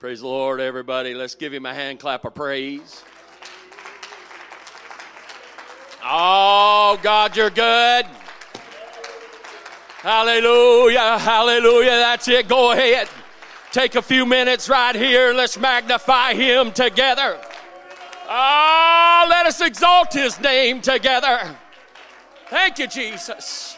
[0.00, 1.12] Praise the Lord, everybody.
[1.12, 3.04] Let's give him a hand clap of praise.
[6.02, 8.06] Oh, God, you're good.
[9.98, 11.90] Hallelujah, hallelujah.
[11.90, 12.48] That's it.
[12.48, 13.10] Go ahead.
[13.72, 15.34] Take a few minutes right here.
[15.34, 17.38] Let's magnify him together.
[18.26, 21.54] Ah, oh, let us exalt his name together.
[22.46, 23.76] Thank you, Jesus.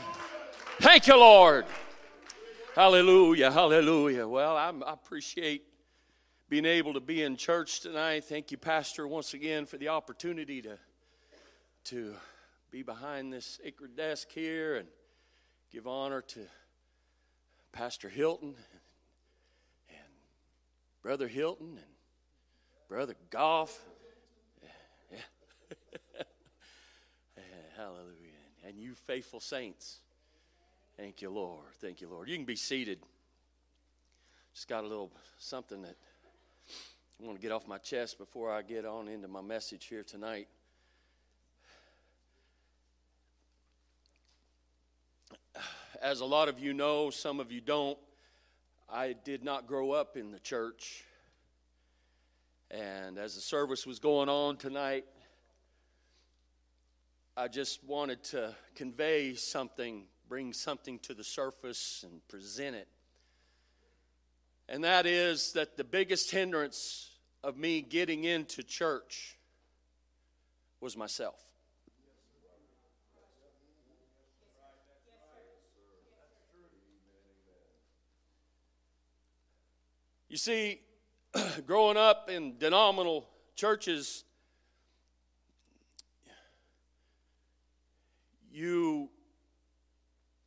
[0.78, 1.64] Thank you, Lord.
[2.76, 4.28] Hallelujah, hallelujah.
[4.28, 5.71] Well, I'm, i appreciate
[6.52, 8.24] being able to be in church tonight.
[8.24, 10.76] Thank you, Pastor, once again for the opportunity to,
[11.84, 12.14] to
[12.70, 14.86] be behind this sacred desk here and
[15.70, 16.40] give honor to
[17.72, 18.54] Pastor Hilton
[19.88, 20.12] and
[21.00, 21.94] Brother Hilton and
[22.86, 23.74] Brother Goff.
[25.10, 25.18] Yeah.
[27.78, 28.42] Hallelujah.
[28.68, 30.00] And you faithful saints.
[30.98, 31.72] Thank you, Lord.
[31.80, 32.28] Thank you, Lord.
[32.28, 32.98] You can be seated.
[34.52, 35.96] Just got a little something that
[37.22, 40.02] I want to get off my chest before I get on into my message here
[40.02, 40.48] tonight.
[46.02, 47.96] As a lot of you know, some of you don't,
[48.88, 51.04] I did not grow up in the church.
[52.72, 55.04] And as the service was going on tonight,
[57.36, 62.88] I just wanted to convey something bring something to the surface and present it.
[64.68, 67.11] And that is that the biggest hindrance
[67.44, 69.36] of me getting into church
[70.80, 71.40] was myself.
[80.28, 80.80] You see,
[81.66, 84.24] growing up in denominational churches,
[88.50, 89.10] you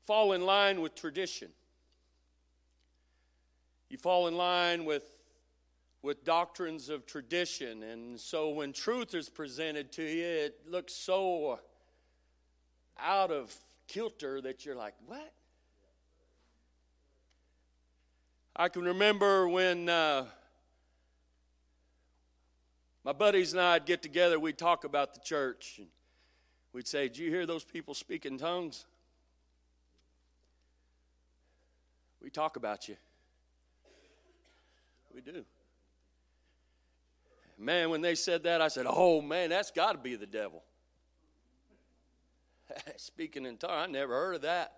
[0.06, 1.50] fall in line with tradition.
[3.90, 5.04] You fall in line with,
[6.06, 7.82] with doctrines of tradition.
[7.82, 11.60] And so when truth is presented to you, it looks so
[13.00, 13.52] out of
[13.88, 15.34] kilter that you're like, what?
[18.56, 20.26] I can remember when uh,
[23.04, 25.78] my buddies and I'd get together, we'd talk about the church.
[25.80, 25.88] And
[26.72, 28.86] we'd say, Did you hear those people speak in tongues?
[32.22, 32.96] We talk about you.
[35.12, 35.46] We do.
[37.58, 40.64] Man, when they said that, I said, oh man, that's got to be the devil.
[42.98, 44.74] Speaking in tongues, I never heard of that.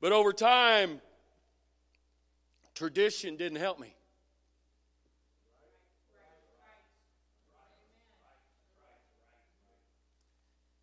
[0.00, 1.02] But over time,
[2.74, 3.94] tradition didn't help me.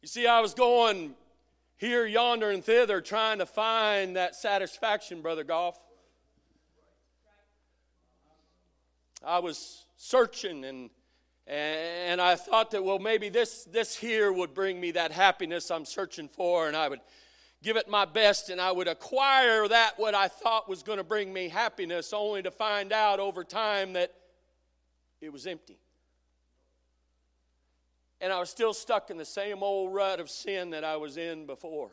[0.03, 1.15] You see, I was going
[1.77, 5.79] here, yonder, and thither trying to find that satisfaction, Brother Goff.
[9.25, 10.89] I was searching and
[11.45, 15.85] and I thought that well maybe this this here would bring me that happiness I'm
[15.85, 16.99] searching for and I would
[17.63, 21.03] give it my best and I would acquire that what I thought was going to
[21.03, 24.13] bring me happiness only to find out over time that
[25.21, 25.79] it was empty.
[28.21, 31.17] And I was still stuck in the same old rut of sin that I was
[31.17, 31.91] in before.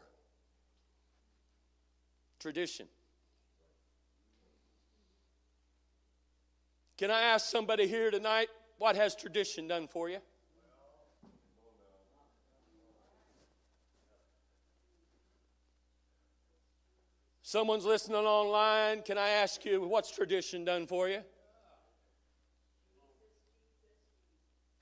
[2.39, 2.87] Tradition.
[6.97, 10.19] Can I ask somebody here tonight, what has tradition done for you?
[17.43, 19.03] Someone's listening online.
[19.03, 21.21] Can I ask you, what's tradition done for you?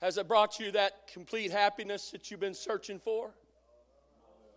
[0.01, 3.31] Has it brought you that complete happiness that you've been searching for?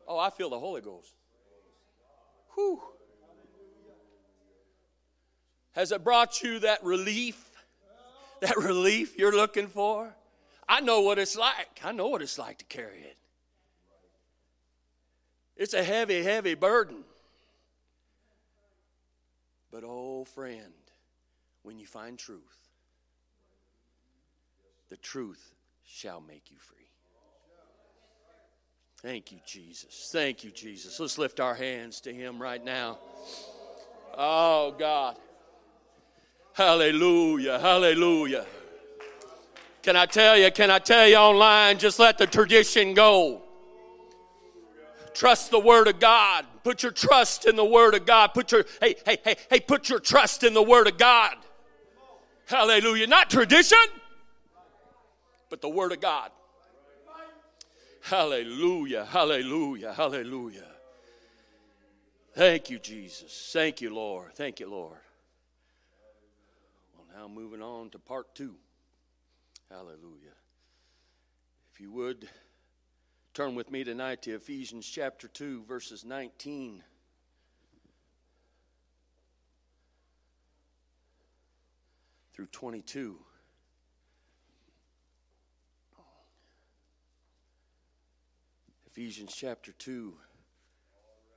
[0.06, 1.14] Oh, I feel the Holy Ghost.
[2.54, 2.80] Whew.
[5.72, 7.45] Has it brought you that relief?
[8.40, 10.14] That relief you're looking for?
[10.68, 11.80] I know what it's like.
[11.84, 13.16] I know what it's like to carry it.
[15.56, 17.04] It's a heavy, heavy burden.
[19.70, 20.72] But, oh, friend,
[21.62, 22.40] when you find truth,
[24.88, 26.76] the truth shall make you free.
[29.02, 30.08] Thank you, Jesus.
[30.12, 30.98] Thank you, Jesus.
[30.98, 32.98] Let's lift our hands to Him right now.
[34.16, 35.16] Oh, God.
[36.56, 37.58] Hallelujah.
[37.58, 38.46] Hallelujah.
[39.82, 43.42] Can I tell you, can I tell you online, just let the tradition go.
[45.14, 46.44] Trust the Word of God.
[46.64, 48.28] Put your trust in the Word of God.
[48.34, 51.36] Put your, hey, hey, hey, hey, put your trust in the Word of God.
[52.46, 53.06] Hallelujah.
[53.06, 53.78] Not tradition
[55.48, 56.30] but the Word of God.
[58.02, 60.66] Hallelujah, hallelujah, hallelujah.
[62.34, 63.50] Thank you, Jesus.
[63.52, 64.32] Thank you, Lord.
[64.34, 64.98] Thank you, Lord.
[67.16, 68.56] Now, moving on to part two.
[69.70, 70.36] Hallelujah.
[71.72, 72.28] If you would,
[73.32, 76.82] turn with me tonight to Ephesians chapter 2, verses 19
[82.34, 83.16] through 22.
[88.88, 90.12] Ephesians chapter 2,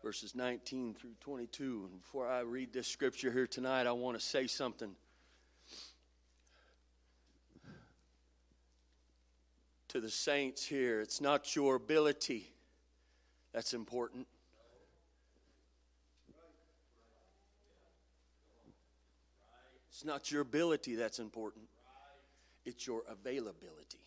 [0.03, 1.87] verses 19 through 22.
[1.89, 4.93] And before I read this scripture here tonight, I want to say something.
[9.89, 12.51] To the saints here, it's not your ability
[13.51, 14.27] that's important.
[19.89, 21.65] It's not your ability that's important,
[22.65, 23.97] it's your availability.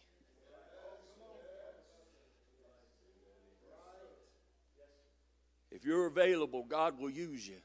[5.72, 7.56] If you're available, God will use you.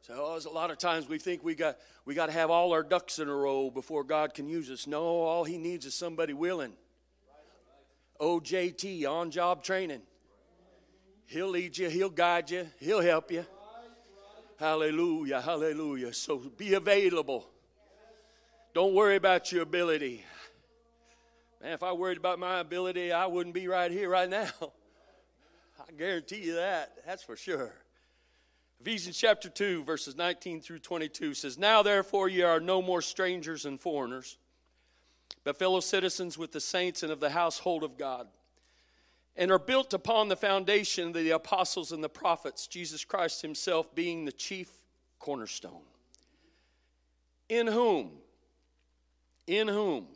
[0.00, 1.76] So oh, a lot of times we think we got
[2.06, 4.86] we got to have all our ducks in a row before God can use us.
[4.86, 6.72] No, all He needs is somebody willing.
[8.22, 10.02] OJT, on job training.
[11.26, 13.44] He'll lead you, He'll guide you, He'll help you.
[14.58, 16.12] Hallelujah, hallelujah.
[16.12, 17.48] So be available.
[18.74, 20.24] Don't worry about your ability.
[21.60, 24.48] Man, if I worried about my ability, I wouldn't be right here right now.
[25.80, 26.92] I guarantee you that.
[27.04, 27.72] That's for sure.
[28.80, 33.64] Ephesians chapter 2, verses 19 through 22 says, Now therefore ye are no more strangers
[33.64, 34.38] and foreigners,
[35.44, 38.28] but fellow citizens with the saints and of the household of God
[39.36, 43.94] and are built upon the foundation of the apostles and the prophets, Jesus Christ Himself
[43.94, 44.70] being the chief
[45.18, 45.82] cornerstone.
[47.48, 48.10] In whom,
[49.46, 50.06] in whom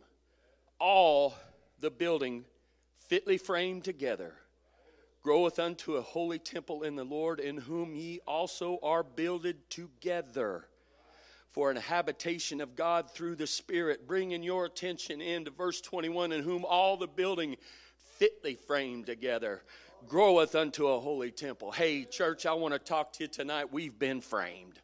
[0.79, 1.35] all
[1.81, 2.45] the building
[2.97, 4.35] fitly framed together
[5.23, 10.67] groweth unto a holy temple in the Lord, in whom ye also are builded together
[11.57, 14.07] for an habitation of God through the Spirit.
[14.07, 17.57] Bringing your attention into verse 21, in whom all the building
[18.19, 19.63] fitly framed together
[20.07, 21.73] groweth unto a holy temple.
[21.73, 23.73] Hey, church, I want to talk to you tonight.
[23.73, 24.79] We've been framed.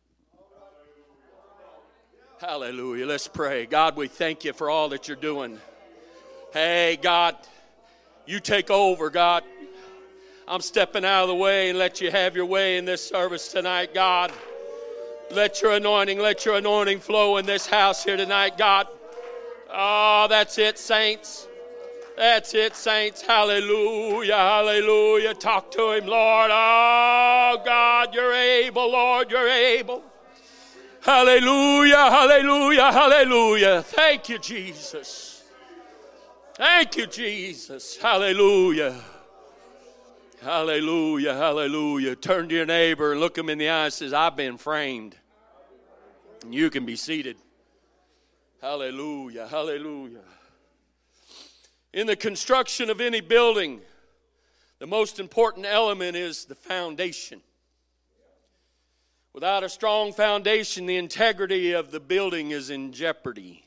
[2.41, 3.05] Hallelujah.
[3.05, 3.67] Let's pray.
[3.67, 5.59] God, we thank you for all that you're doing.
[6.55, 7.37] Hey, God,
[8.25, 9.45] you take over, God.
[10.49, 13.53] I'm stepping out of the way and let you have your way in this service
[13.53, 14.33] tonight, God.
[15.33, 18.87] Let your anointing, let your anointing flow in this house here tonight, God.
[19.73, 21.49] Oh, that's it, saints.
[22.19, 23.23] That's it, saints.
[23.23, 25.33] Hallelujah, hallelujah.
[25.33, 26.51] Talk to him, Lord.
[26.53, 30.03] Oh, God, you're able, Lord, you're able.
[31.01, 33.83] Hallelujah, hallelujah, hallelujah.
[33.83, 35.43] Thank you, Jesus.
[36.55, 37.97] Thank you, Jesus.
[37.97, 39.01] Hallelujah.
[40.43, 42.17] Hallelujah, hallelujah.
[42.17, 45.17] Turn to your neighbor and look him in the eye and says, I've been framed.
[46.49, 47.37] You can be seated.
[48.61, 50.25] Hallelujah, hallelujah.
[51.93, 53.81] In the construction of any building,
[54.79, 57.41] the most important element is the foundation.
[59.33, 63.65] Without a strong foundation, the integrity of the building is in jeopardy.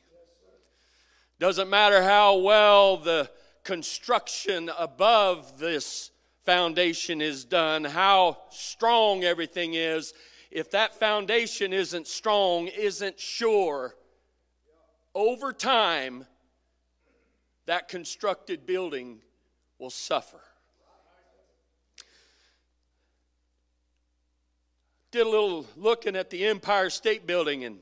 [1.38, 3.30] Doesn't matter how well the
[3.64, 6.10] construction above this
[6.44, 10.14] foundation is done, how strong everything is,
[10.56, 13.94] if that foundation isn't strong, isn't sure,
[15.14, 16.24] over time,
[17.66, 19.18] that constructed building
[19.78, 20.40] will suffer.
[25.10, 27.80] Did a little looking at the Empire State Building and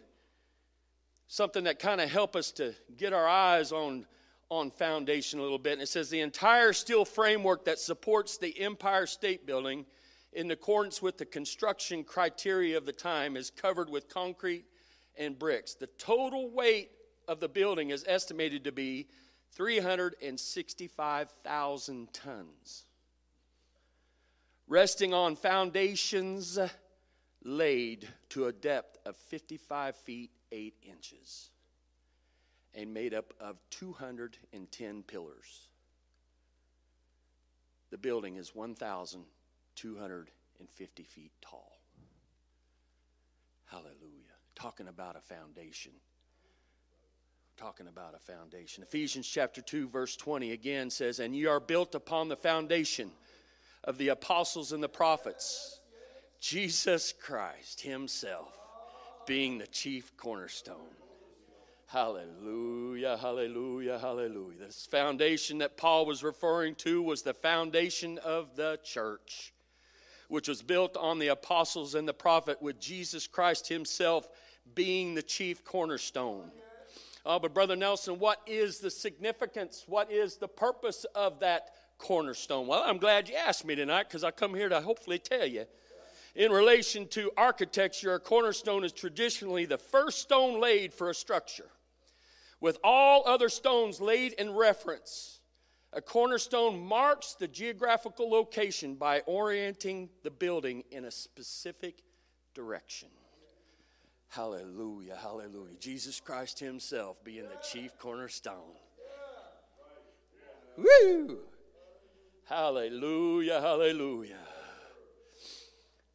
[1.29, 4.05] something that kind of helped us to get our eyes on
[4.51, 5.75] on foundation a little bit.
[5.75, 9.87] And it says the entire steel framework that supports the Empire State Building,
[10.35, 14.65] in accordance with the construction criteria of the time, is covered with concrete
[15.17, 15.75] and bricks.
[15.75, 16.91] The total weight
[17.29, 19.07] of the building is estimated to be
[19.53, 22.85] 365,000 tons.
[24.67, 26.59] Resting on foundations
[27.45, 31.51] laid to a depth of 55 feet 8 inches
[32.75, 35.69] and made up of 210 pillars.
[37.91, 38.55] The building is
[39.81, 41.73] 1,250 feet tall.
[43.67, 43.91] Hallelujah.
[44.55, 45.93] Talking about a foundation.
[47.57, 48.83] Talking about a foundation.
[48.83, 53.11] Ephesians chapter 2, verse 20 again says, And ye are built upon the foundation
[53.85, 55.81] of the apostles and the prophets,
[56.41, 58.59] Jesus Christ Himself
[59.27, 60.77] being the chief cornerstone.
[61.87, 64.59] Hallelujah, hallelujah, hallelujah.
[64.59, 69.54] This foundation that Paul was referring to was the foundation of the church.
[70.29, 74.29] Which was built on the apostles and the prophet, with Jesus Christ himself
[74.75, 76.51] being the chief cornerstone.
[77.27, 79.85] Oh, but Brother Nelson, what is the significance?
[79.87, 82.67] What is the purpose of that cornerstone?
[82.67, 85.65] Well, I'm glad you asked me tonight because I come here to hopefully tell you.
[86.35, 91.71] In relation to architecture, a cornerstone is traditionally the first stone laid for a structure,
[92.61, 95.41] with all other stones laid in reference.
[95.97, 102.03] A cornerstone marks the geographical location by orienting the building in a specific
[102.53, 103.09] direction.
[104.29, 105.77] Hallelujah, hallelujah.
[105.79, 108.75] Jesus Christ Himself being the chief cornerstone.
[110.77, 111.39] Woo!
[112.47, 114.39] Hallelujah, hallelujah.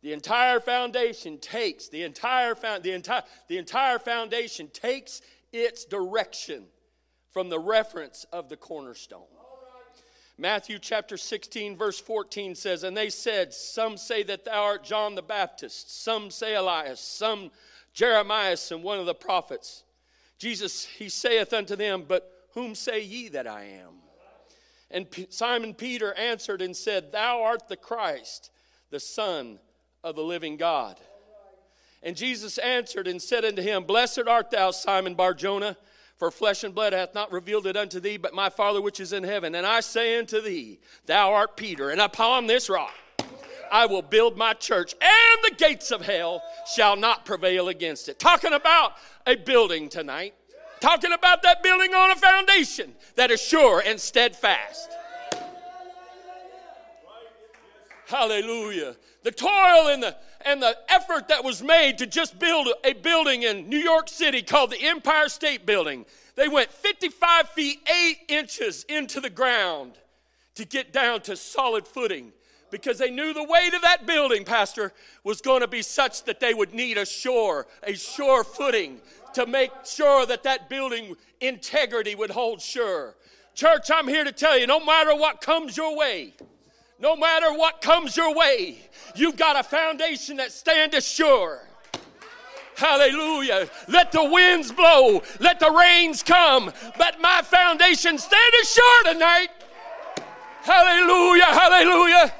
[0.01, 5.21] The entire foundation takes, the entire, the, entire, the entire foundation takes
[5.53, 6.65] its direction
[7.31, 9.23] from the reference of the cornerstone.
[10.39, 15.15] Matthew chapter 16, verse 14 says, And they said, Some say that thou art John
[15.15, 17.51] the Baptist, some say Elias, some
[17.91, 19.83] Jeremiah, and one of the prophets.
[20.37, 23.95] Jesus, he saith unto them, But whom say ye that I am?
[24.89, 28.49] And P- Simon Peter answered and said, Thou art the Christ,
[28.91, 29.59] the Son
[30.05, 30.97] of the living God.
[32.01, 35.75] And Jesus answered and said unto him, Blessed art thou, Simon Barjona.
[36.19, 39.13] For flesh and blood hath not revealed it unto thee, but my Father which is
[39.13, 39.55] in heaven.
[39.55, 42.93] And I say unto thee, Thou art Peter, and upon this rock
[43.71, 46.43] I will build my church, and the gates of hell
[46.75, 48.19] shall not prevail against it.
[48.19, 48.95] Talking about
[49.25, 50.33] a building tonight,
[50.81, 54.91] talking about that building on a foundation that is sure and steadfast.
[58.07, 58.97] Hallelujah.
[59.23, 63.43] The toil and the and the effort that was made to just build a building
[63.43, 66.05] in New York City called the Empire State Building.
[66.35, 69.93] They went 55 feet 8 inches into the ground
[70.55, 72.31] to get down to solid footing
[72.71, 74.93] because they knew the weight of that building, Pastor,
[75.23, 79.01] was going to be such that they would need a shore, a shore footing
[79.33, 83.15] to make sure that that building integrity would hold sure.
[83.55, 86.33] Church, I'm here to tell you no matter what comes your way,
[87.01, 88.77] no matter what comes your way,
[89.15, 91.61] you've got a foundation that stand assured.
[92.75, 93.69] Hallelujah.
[93.87, 99.49] Let the winds blow, let the rains come, but my foundation stand assured tonight.
[100.61, 102.33] Hallelujah, hallelujah.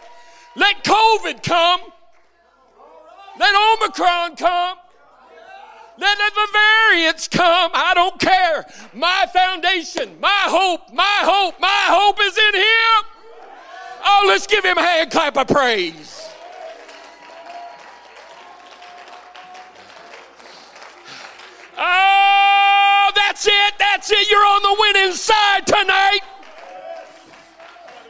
[0.56, 1.82] Let COVID come.
[3.40, 4.78] Let Omicron come.
[5.98, 7.72] Let the variants come.
[7.74, 8.66] I don't care.
[8.94, 13.09] My foundation, my hope, my hope, my hope is in Him.
[14.04, 16.30] Oh, let's give him a hand clap of praise.
[21.78, 23.74] Oh, that's it.
[23.78, 24.30] That's it.
[24.30, 26.20] You're on the winning side tonight.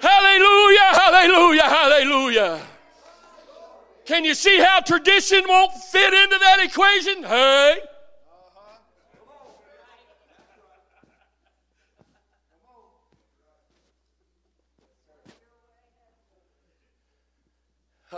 [0.02, 2.62] Hallelujah, hallelujah, hallelujah.
[4.06, 7.24] Can you see how tradition won't fit into that equation?
[7.24, 7.80] Hey.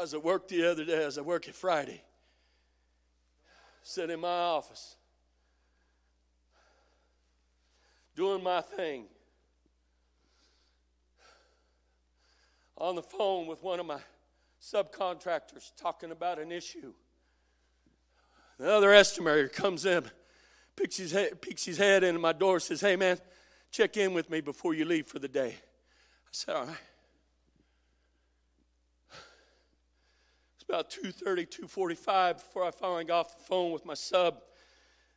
[0.01, 2.01] I was at work the other day, I work at Friday,
[3.83, 4.95] sitting in my office,
[8.15, 9.03] doing my thing,
[12.79, 13.99] on the phone with one of my
[14.59, 16.93] subcontractors talking about an issue.
[18.57, 20.05] The other estimator comes in,
[20.75, 23.19] peeks his head, peeks his head into my door, says, Hey man,
[23.69, 25.57] check in with me before you leave for the day.
[25.59, 26.77] I said, All right.
[30.71, 34.37] About 2.30 2.45 before i finally got off the phone with my sub.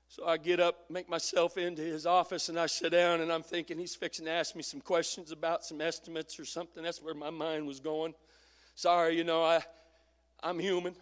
[0.09, 3.45] So i get up make myself into his office and i sit down and i'm
[3.45, 6.83] thinking he's fixing to ask me some questions about some estimates or something.
[6.83, 8.15] That's where my mind was going.
[8.75, 9.61] Sorry you know i
[10.43, 10.97] i'm human.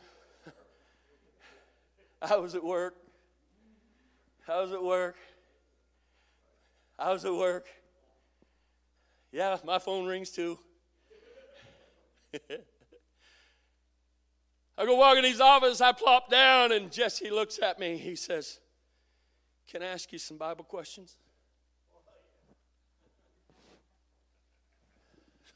[2.20, 2.94] I was at work.
[4.46, 5.16] I was at work.
[6.98, 7.68] I was at work.
[9.30, 10.58] Yeah my phone rings too
[14.82, 17.96] I go walk in his office, I plop down, and Jesse looks at me.
[17.96, 18.58] He says,
[19.70, 21.18] Can I ask you some Bible questions?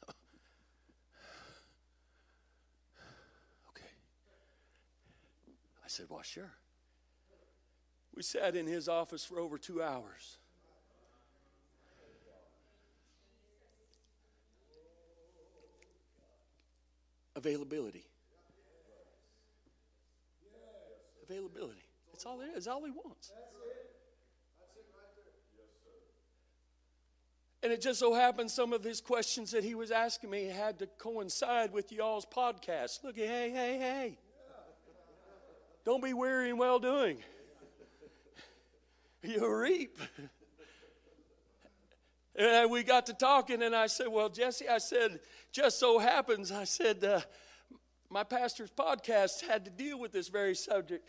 [3.69, 3.89] okay.
[5.83, 6.53] I said, Well, sure.
[8.15, 10.37] We sat in his office for over two hours.
[17.35, 18.05] Availability.
[21.29, 21.83] Availability.
[22.11, 23.31] That's all it is, all he wants.
[27.63, 30.79] And it just so happened some of his questions that he was asking me had
[30.79, 33.03] to coincide with y'all's podcast.
[33.03, 34.17] Look, hey, hey, hey.
[35.85, 37.17] Don't be weary in well doing.
[39.23, 39.97] You reap.
[42.35, 45.19] And we got to talking, and I said, Well, Jesse, I said,
[45.51, 47.21] just so happens, I said, uh,
[48.09, 51.07] my pastor's podcast had to deal with this very subject.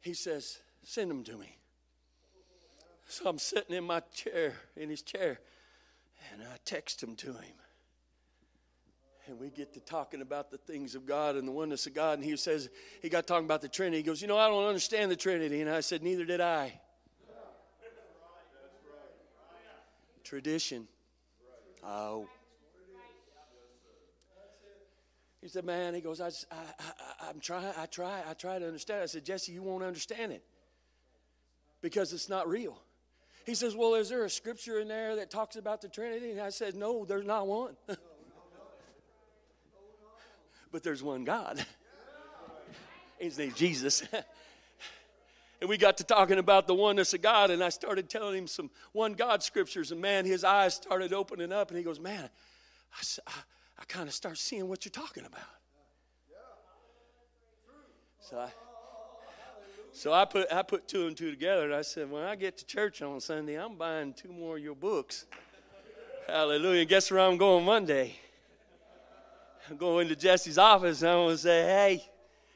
[0.00, 1.56] He says, Send them to me.
[3.08, 5.38] So I'm sitting in my chair, in his chair,
[6.32, 7.54] and I text him to him.
[9.28, 12.18] And we get to talking about the things of God and the oneness of God.
[12.18, 12.68] And he says,
[13.02, 13.98] he got talking about the Trinity.
[13.98, 15.60] He goes, You know, I don't understand the Trinity.
[15.60, 16.80] And I said, Neither did I.
[20.22, 20.88] Tradition.
[21.84, 22.28] Oh.
[25.46, 27.72] He said, "Man," he goes, I, I, I, I'm trying.
[27.78, 28.20] I try.
[28.28, 30.42] I try to understand." I said, "Jesse, you won't understand it
[31.80, 32.76] because it's not real."
[33.44, 36.40] He says, "Well, is there a scripture in there that talks about the Trinity?" And
[36.40, 37.76] I said, "No, there's not one.
[40.72, 41.64] but there's one God.
[43.20, 44.02] His name's Jesus."
[45.60, 48.48] and we got to talking about the oneness of God, and I started telling him
[48.48, 52.28] some one God scriptures, and man, his eyes started opening up, and he goes, "Man,
[52.92, 53.32] I, I,
[53.78, 55.42] I kind of start seeing what you're talking about."
[58.20, 58.50] So I,
[59.92, 62.58] so I put I put two and two together, and I said, when I get
[62.58, 65.26] to church on Sunday, I'm buying two more of your books.
[66.26, 66.84] Hallelujah!
[66.84, 68.16] Guess where I'm going Monday?
[69.70, 72.04] I'm going to Jesse's office, and I'm going to say, "Hey,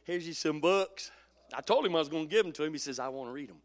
[0.04, 1.10] here's you some books."
[1.52, 2.72] I told him I was going to give them to him.
[2.72, 3.60] He says, I want to read them.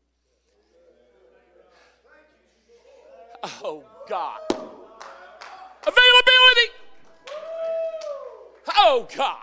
[3.62, 4.40] Oh, God.
[5.84, 6.68] Availability.
[8.78, 9.38] Oh, God.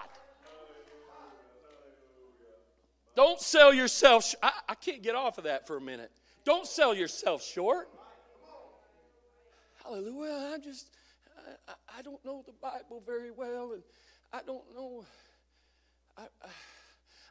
[3.14, 4.24] Don't sell yourself.
[4.24, 6.10] Sh- I, I can't get off of that for a minute.
[6.44, 7.88] Don't sell yourself short.
[9.84, 10.54] Hallelujah.
[10.54, 10.88] I just,
[11.68, 13.82] I, I don't know the Bible very well, and
[14.32, 15.04] I don't know.
[16.16, 16.48] I, I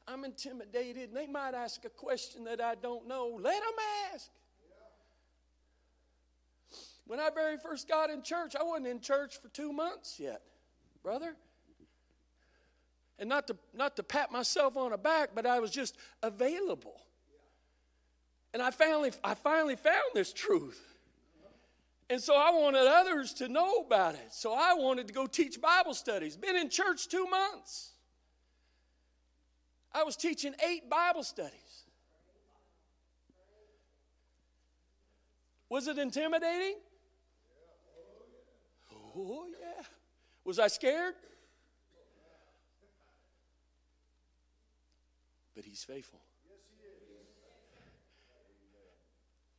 [0.08, 3.38] I'm intimidated and they might ask a question that I don't know.
[3.40, 3.74] Let them
[4.14, 4.30] ask.
[7.06, 10.42] When I very first got in church, I wasn't in church for two months yet,
[11.04, 11.36] brother.
[13.20, 17.00] And not to, not to pat myself on the back, but I was just available.
[18.54, 20.82] And I finally, I finally found this truth.
[22.10, 24.28] And so I wanted others to know about it.
[24.32, 26.36] So I wanted to go teach Bible studies.
[26.36, 27.92] Been in church two months.
[29.94, 31.86] I was teaching eight Bible studies.
[35.70, 36.76] Was it intimidating?
[38.94, 39.68] Oh, yeah.
[39.80, 39.86] Oh,
[40.44, 41.14] was I scared?
[45.56, 46.20] But he's faithful.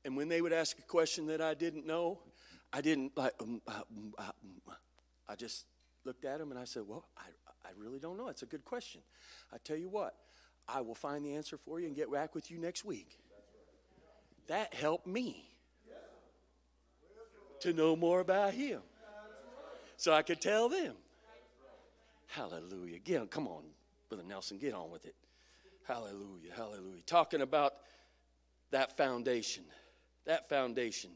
[0.05, 2.19] And when they would ask a question that I didn't know,
[2.73, 4.77] I didn't like, um, uh, um, uh, um,
[5.29, 5.67] I just
[6.05, 7.23] looked at him and I said, Well, I,
[7.65, 8.29] I really don't know.
[8.29, 9.01] It's a good question.
[9.53, 10.15] I tell you what,
[10.69, 13.19] I will find the answer for you and get back with you next week.
[14.49, 15.49] That helped me
[17.61, 18.81] to know more about Him
[19.97, 20.95] so I could tell them.
[22.27, 22.99] Hallelujah.
[22.99, 23.63] Get on, come on,
[24.09, 25.15] Brother Nelson, get on with it.
[25.87, 27.03] Hallelujah, hallelujah.
[27.07, 27.75] Talking about
[28.71, 29.65] that foundation,
[30.27, 31.11] that foundation.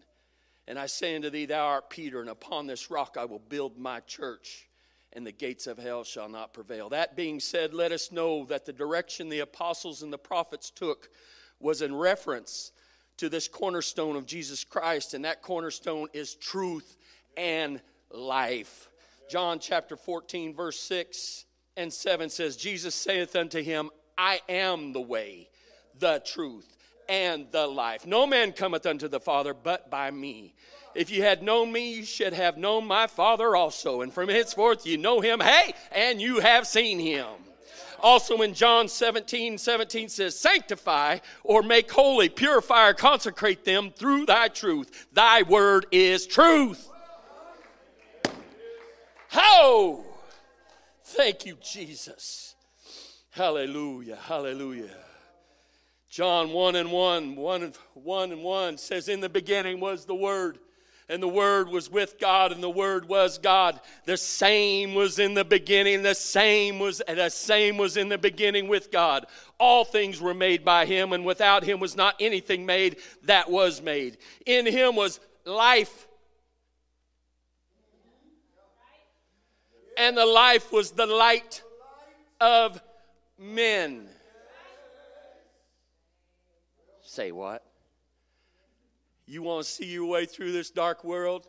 [0.69, 3.79] And I say unto thee, Thou art Peter, and upon this rock I will build
[3.79, 4.69] my church
[5.17, 6.91] and the gates of hell shall not prevail.
[6.91, 11.09] That being said, let us know that the direction the apostles and the prophets took
[11.59, 12.71] was in reference
[13.17, 16.99] to this cornerstone of Jesus Christ, and that cornerstone is truth
[17.35, 18.91] and life.
[19.31, 21.47] John chapter 14, verse 6
[21.79, 25.49] and 7 says, Jesus saith unto him, I am the way,
[25.99, 26.77] the truth,
[27.09, 28.07] and the life.
[28.07, 30.55] No man cometh unto the Father but by me.
[30.95, 34.01] If you had known me, you should have known my Father also.
[34.01, 37.27] And from henceforth you know him, hey, and you have seen him.
[38.01, 44.27] Also in John 17, 17 says, Sanctify or make holy, purify or consecrate them through
[44.27, 45.07] thy truth.
[45.13, 46.91] Thy word is truth.
[49.29, 50.05] How?
[51.05, 52.56] Thank you, Jesus.
[53.37, 54.97] Hallelujah, hallelujah.
[56.09, 60.59] John 1 and 1, 1, 1 and 1 says, In the beginning was the Word
[61.11, 63.79] and the Word was with God, and the Word was God.
[64.07, 66.03] The same was in the beginning.
[66.03, 69.27] The same was the same was in the beginning with God.
[69.61, 73.83] All things were made by Him, and without Him was not anything made that was
[73.83, 74.17] made.
[74.47, 76.09] In Him was life,
[79.99, 81.63] and the life was the light
[82.41, 82.81] of
[83.39, 84.09] men.
[87.03, 87.65] Say what?
[89.27, 91.47] You want to see your way through this dark world?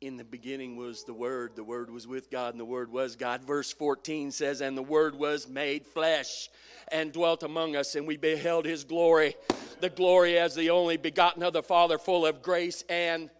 [0.00, 3.14] In the beginning was the Word, the Word was with God, and the Word was
[3.14, 3.44] God.
[3.44, 6.48] Verse 14 says, And the Word was made flesh
[6.90, 9.36] and dwelt among us, and we beheld his glory,
[9.80, 13.30] the glory as the only begotten of the Father, full of grace and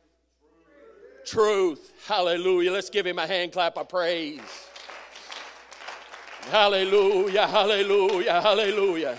[1.27, 1.93] truth.
[2.07, 2.71] Hallelujah.
[2.71, 4.41] Let's give him a hand clap of praise.
[6.51, 9.17] Hallelujah, hallelujah, hallelujah.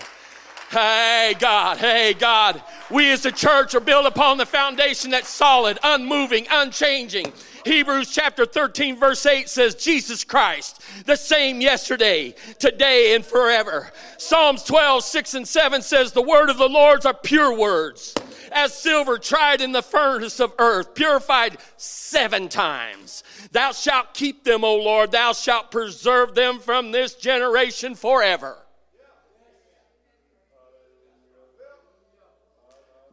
[0.70, 2.62] Hey, God, hey, God.
[2.90, 7.32] We as a church are built upon the foundation that's solid, unmoving, unchanging.
[7.64, 13.90] Hebrews chapter 13, verse 8 says, Jesus Christ, the same yesterday, today, and forever.
[14.18, 18.14] Psalms 12, 6 and 7 says, The word of the Lord are pure words,
[18.52, 23.22] as silver tried in the furnace of earth, purified seven times.
[23.54, 28.58] Thou shalt keep them, O Lord, thou shalt preserve them from this generation forever.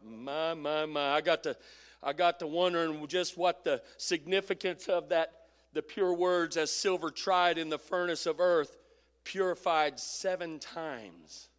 [0.04, 1.10] My, my, my.
[1.10, 1.56] I got to,
[2.02, 5.32] I got to wondering just what the significance of that,
[5.74, 8.76] the pure words as silver tried in the furnace of earth,
[9.22, 11.50] purified seven times.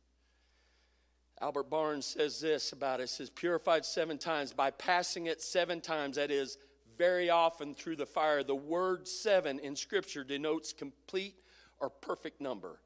[1.39, 3.03] Albert Barnes says this about it.
[3.03, 6.57] it says purified seven times by passing it seven times, that is,
[6.97, 8.43] very often through the fire.
[8.43, 11.35] The word seven in Scripture denotes complete
[11.79, 12.79] or perfect number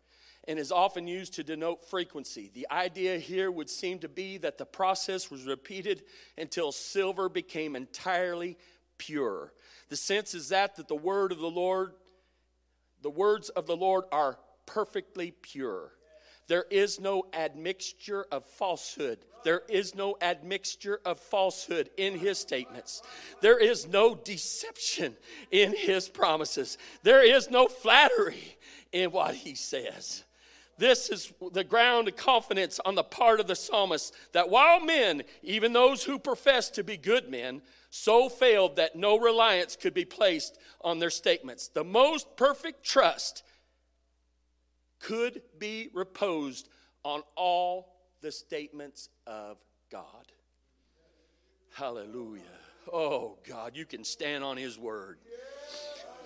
[0.48, 2.50] and is often used to denote frequency.
[2.54, 6.04] The idea here would seem to be that the process was repeated
[6.38, 8.58] until silver became entirely
[8.98, 9.54] pure.
[9.90, 11.94] The sense is that that the word of the Lord
[13.02, 15.92] the words of the Lord are perfectly pure.
[16.48, 19.20] There is no admixture of falsehood.
[19.44, 23.02] There is no admixture of falsehood in his statements.
[23.42, 25.16] There is no deception
[25.52, 26.78] in his promises.
[27.04, 28.58] There is no flattery
[28.92, 30.24] in what he says.
[30.78, 35.24] This is the ground of confidence on the part of the psalmist that while men,
[35.42, 40.06] even those who profess to be good men, so failed that no reliance could be
[40.06, 41.68] placed on their statements.
[41.68, 43.44] The most perfect trust
[45.00, 46.70] could be reposed
[47.04, 47.97] on all
[48.28, 49.56] the statements of
[49.90, 50.04] God.
[51.74, 52.42] Hallelujah.
[52.92, 55.18] Oh, God, you can stand on His word.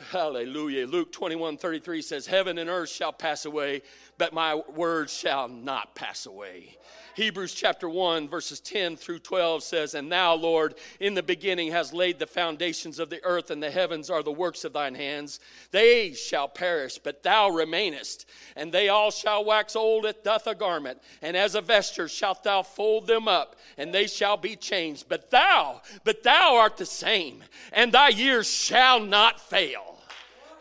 [0.10, 0.88] Hallelujah.
[0.88, 3.84] Luke 21 33 says, Heaven and earth shall pass away,
[4.22, 6.78] but my words shall not pass away.
[7.16, 11.92] Hebrews chapter 1, verses 10 through 12 says, And thou, Lord, in the beginning has
[11.92, 15.40] laid the foundations of the earth, and the heavens are the works of thine hands.
[15.72, 20.54] They shall perish, but thou remainest, and they all shall wax old as doth a
[20.54, 25.10] garment, and as a vesture shalt thou fold them up, and they shall be changed.
[25.10, 29.91] But thou, but thou art the same, and thy years shall not fail.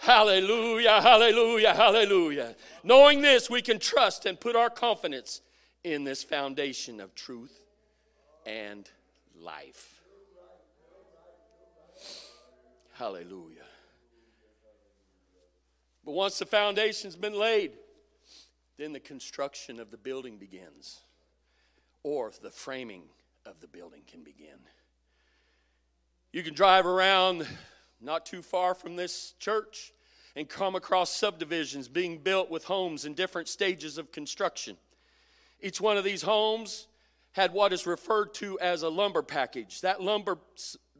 [0.01, 2.57] Hallelujah, hallelujah, hallelujah.
[2.83, 5.43] Knowing this, we can trust and put our confidence
[5.85, 7.67] in this foundation of truth
[8.47, 8.89] and
[9.39, 10.01] life.
[12.95, 13.59] Hallelujah.
[16.03, 17.73] But once the foundation's been laid,
[18.79, 21.01] then the construction of the building begins,
[22.03, 23.03] or the framing
[23.45, 24.59] of the building can begin.
[26.33, 27.47] You can drive around
[28.01, 29.93] not too far from this church
[30.37, 34.77] and come across subdivisions being built with homes in different stages of construction.
[35.61, 36.87] Each one of these homes
[37.33, 39.81] had what is referred to as a lumber package.
[39.83, 40.39] That lumber,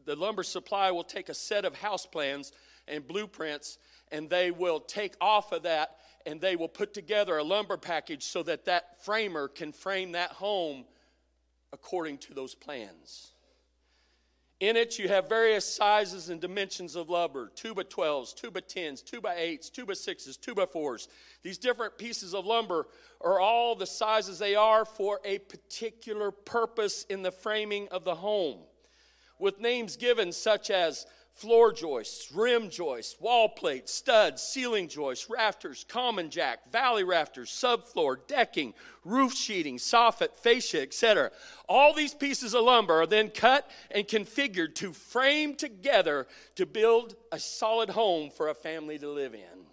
[0.05, 2.51] the lumber supply will take a set of house plans
[2.87, 3.77] and blueprints,
[4.11, 8.23] and they will take off of that and they will put together a lumber package
[8.23, 10.85] so that that framer can frame that home
[11.73, 13.31] according to those plans.
[14.61, 18.59] In it, you have various sizes and dimensions of lumber 2 by 12s, 2 by
[18.59, 21.07] 10s, 2 by 8s, 2 by 6s, 2 by 4s.
[21.41, 22.85] These different pieces of lumber
[23.21, 28.13] are all the sizes they are for a particular purpose in the framing of the
[28.13, 28.59] home,
[29.39, 35.85] with names given such as floor joists, rim joists, wall plates, studs, ceiling joists, rafters,
[35.87, 41.31] common jack, valley rafters, subfloor, decking, roof sheeting, soffit, fascia, etc.
[41.67, 47.15] All these pieces of lumber are then cut and configured to frame together to build
[47.31, 49.65] a solid home for a family to live in.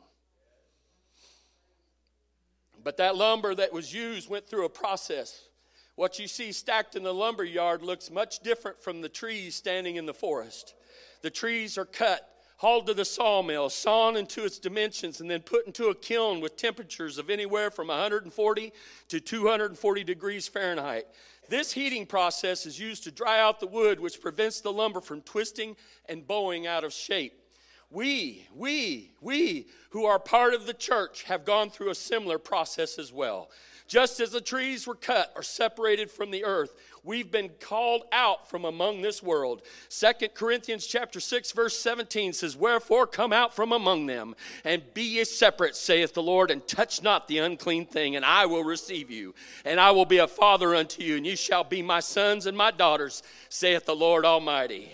[2.83, 5.49] But that lumber that was used went through a process.
[5.97, 9.97] What you see stacked in the lumber yard looks much different from the trees standing
[9.97, 10.75] in the forest.
[11.23, 12.29] The trees are cut,
[12.59, 16.57] hauled to the sawmill, sawn into its dimensions, and then put into a kiln with
[16.57, 18.73] temperatures of anywhere from 140
[19.09, 21.07] to 240 degrees Fahrenheit.
[21.49, 25.23] This heating process is used to dry out the wood, which prevents the lumber from
[25.23, 25.77] twisting
[26.07, 27.43] and bowing out of shape.
[27.91, 32.99] We, we, we who are part of the church have gone through a similar process
[32.99, 33.51] as well.
[33.87, 38.49] Just as the trees were cut or separated from the earth, we've been called out
[38.51, 39.63] from among this world.
[39.89, 44.35] Second Corinthians chapter 6 verse 17 says, "Wherefore come out from among them
[44.65, 48.47] and be ye separate, saith the Lord, and touch not the unclean thing, and I
[48.47, 49.35] will receive you,
[49.65, 52.57] and I will be a father unto you, and you shall be my sons and
[52.57, 54.91] my daughters, saith the Lord Almighty."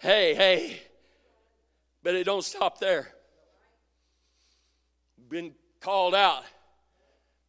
[0.00, 0.82] Hey, hey.
[2.02, 3.14] But it don't stop there.
[5.28, 6.44] Been called out.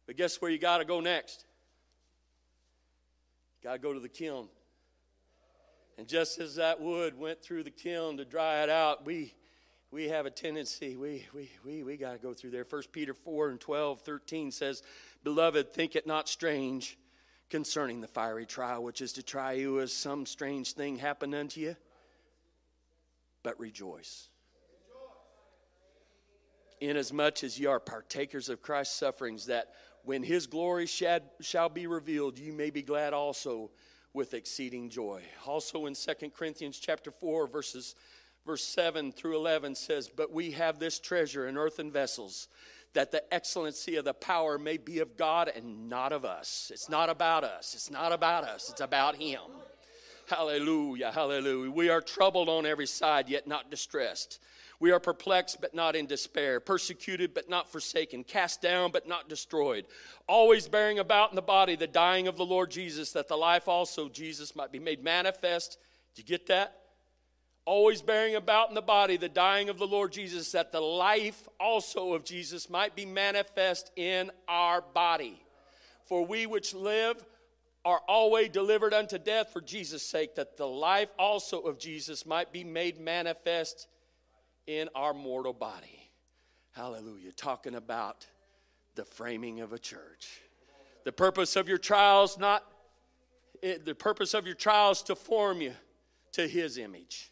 [0.06, 1.45] But guess where you got to go next?
[3.66, 4.46] Got to go to the kiln.
[5.98, 9.34] And just as that wood went through the kiln to dry it out, we
[9.90, 12.64] we have a tendency, we, we, we, we got to go through there.
[12.68, 14.84] 1 Peter 4 and 12, 13 says,
[15.24, 16.96] Beloved, think it not strange
[17.50, 21.60] concerning the fiery trial, which is to try you as some strange thing happened unto
[21.60, 21.74] you,
[23.42, 24.28] but rejoice
[26.80, 29.68] inasmuch as ye are partakers of Christ's sufferings, that
[30.06, 33.70] when his glory shall, be revealed, you may be glad also
[34.14, 35.20] with exceeding joy.
[35.44, 37.96] Also in 2 Corinthians chapter 4, verses
[38.46, 42.46] verse 7 through 11 says, But we have this treasure in earthen vessels,
[42.94, 46.70] that the excellency of the power may be of God and not of us.
[46.72, 47.74] It's not about us.
[47.74, 48.70] It's not about us.
[48.70, 49.40] It's about him.
[50.28, 51.12] Hallelujah.
[51.12, 51.70] Hallelujah.
[51.70, 54.40] We are troubled on every side, yet not distressed
[54.78, 59.28] we are perplexed, but not in despair, persecuted, but not forsaken, cast down, but not
[59.28, 59.86] destroyed,
[60.28, 63.68] always bearing about in the body the dying of the Lord Jesus, that the life
[63.68, 65.78] also Jesus might be made manifest.
[66.14, 66.76] Do you get that?
[67.64, 71.48] Always bearing about in the body the dying of the Lord Jesus, that the life
[71.58, 75.40] also of Jesus might be manifest in our body.
[76.04, 77.24] For we which live
[77.86, 82.52] are always delivered unto death for Jesus' sake, that the life also of Jesus might
[82.52, 83.86] be made manifest
[84.66, 86.10] in our mortal body.
[86.72, 87.30] Hallelujah.
[87.30, 88.26] Talking about
[88.96, 90.40] the framing of a church.
[91.04, 92.64] The purpose of your trials, not
[93.62, 95.72] eh, the purpose of your trials to form you
[96.32, 97.30] to his image.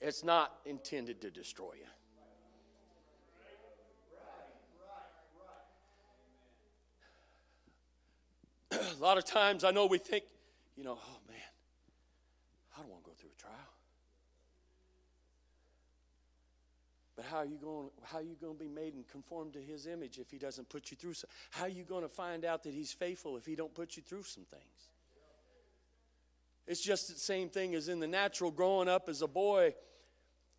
[0.00, 1.88] It's not intended to destroy you.
[8.98, 10.24] a lot of times I know we think,
[10.76, 11.36] you know, oh man,
[12.76, 13.54] I don't want to go through a trial.
[17.16, 17.90] But how are you going?
[18.04, 20.70] How are you going to be made and conformed to His image if He doesn't
[20.70, 21.14] put you through?
[21.14, 23.96] Some, how are you going to find out that He's faithful if He don't put
[23.96, 24.88] you through some things?
[26.66, 28.50] It's just the same thing as in the natural.
[28.50, 29.74] Growing up as a boy,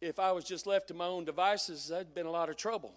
[0.01, 2.93] if I was just left to my own devices, I'd been a lot of trouble.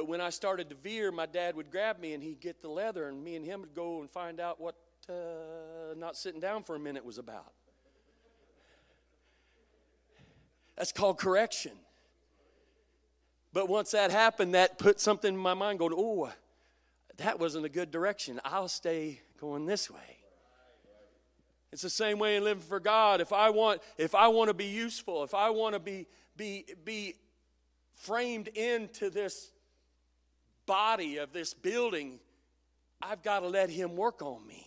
[0.00, 2.70] But when I started to veer, my dad would grab me and he'd get the
[2.70, 4.74] leather, and me and him would go and find out what
[5.10, 7.52] uh, not sitting down for a minute was about.
[10.74, 11.72] That's called correction.
[13.52, 16.32] But once that happened, that put something in my mind going, oh,
[17.18, 18.40] that wasn't a good direction.
[18.42, 20.16] I'll stay going this way.
[21.72, 23.20] It's the same way in living for God.
[23.20, 26.06] If I want, if I want to be useful, if I want to be,
[26.38, 27.16] be, be
[27.96, 29.50] framed into this
[30.70, 32.20] body of this building,
[33.02, 34.64] I've got to let Him work on me.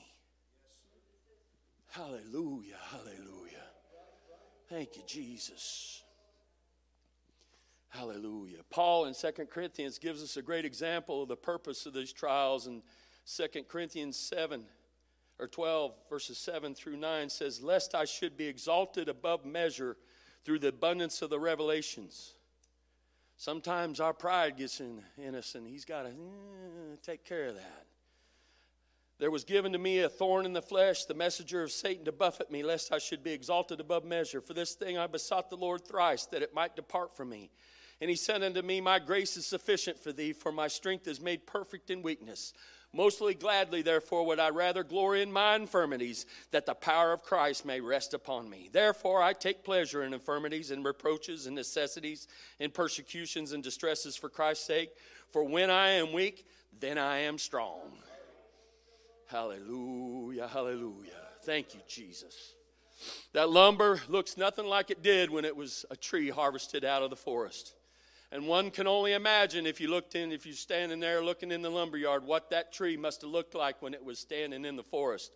[1.91, 3.69] Hallelujah, hallelujah.
[4.67, 6.03] Thank you, Jesus.
[7.87, 8.57] Hallelujah.
[8.69, 12.67] Paul in Second Corinthians gives us a great example of the purpose of these trials.
[12.67, 12.81] In
[13.23, 14.65] Second Corinthians 7
[15.39, 19.95] or 12, verses 7 through 9 says, Lest I should be exalted above measure
[20.43, 22.33] through the abundance of the revelations.
[23.37, 27.55] Sometimes our pride gets in, in us, and He's got to eh, take care of
[27.55, 27.85] that.
[29.19, 32.11] There was given to me a thorn in the flesh, the messenger of Satan to
[32.11, 34.41] buffet me, lest I should be exalted above measure.
[34.41, 37.51] For this thing I besought the Lord thrice, that it might depart from me.
[38.01, 41.21] And he said unto me, My grace is sufficient for thee, for my strength is
[41.21, 42.53] made perfect in weakness.
[42.95, 47.65] Mostly gladly, therefore, would I rather glory in my infirmities, that the power of Christ
[47.65, 48.69] may rest upon me.
[48.71, 52.27] Therefore, I take pleasure in infirmities and reproaches and necessities
[52.59, 54.91] and persecutions and distresses for Christ's sake.
[55.31, 56.45] For when I am weak,
[56.79, 57.81] then I am strong.
[59.25, 61.11] Hallelujah, hallelujah.
[61.41, 62.53] Thank you, Jesus.
[63.33, 67.09] That lumber looks nothing like it did when it was a tree harvested out of
[67.09, 67.73] the forest.
[68.33, 71.61] And one can only imagine if you looked in, if you're standing there looking in
[71.61, 74.81] the lumberyard, what that tree must have looked like when it was standing in the
[74.81, 75.31] forest.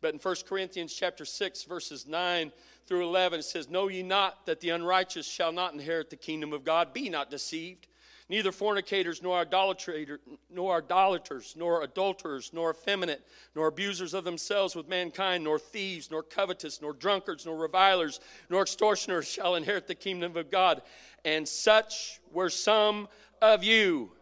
[0.00, 2.50] But in 1 Corinthians chapter 6, verses 9
[2.86, 6.54] through 11, it says, Know ye not that the unrighteous shall not inherit the kingdom
[6.54, 6.94] of God?
[6.94, 7.86] Be not deceived
[8.28, 10.18] neither fornicators, nor idolaters,
[10.50, 16.22] nor idolaters, nor adulterers, nor effeminate, nor abusers of themselves with mankind, nor thieves, nor
[16.22, 20.82] covetous, nor drunkards, nor revilers, nor extortioners shall inherit the kingdom of God.
[21.24, 23.08] And such were some
[23.40, 24.12] of you.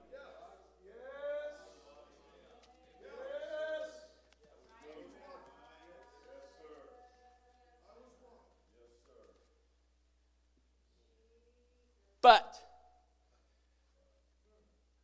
[12.22, 12.65] But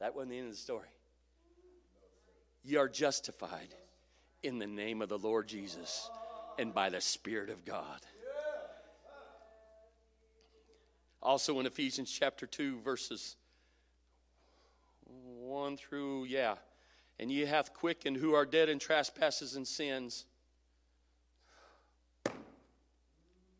[0.02, 0.88] that wasn't the end of the story.
[2.64, 3.72] You are justified
[4.42, 6.10] in the name of the Lord Jesus
[6.58, 8.00] and by the Spirit of God.
[11.22, 13.36] Also in Ephesians chapter 2, verses
[15.04, 16.56] 1 through, yeah.
[17.20, 20.24] And ye hath quickened who are dead in trespasses and sins.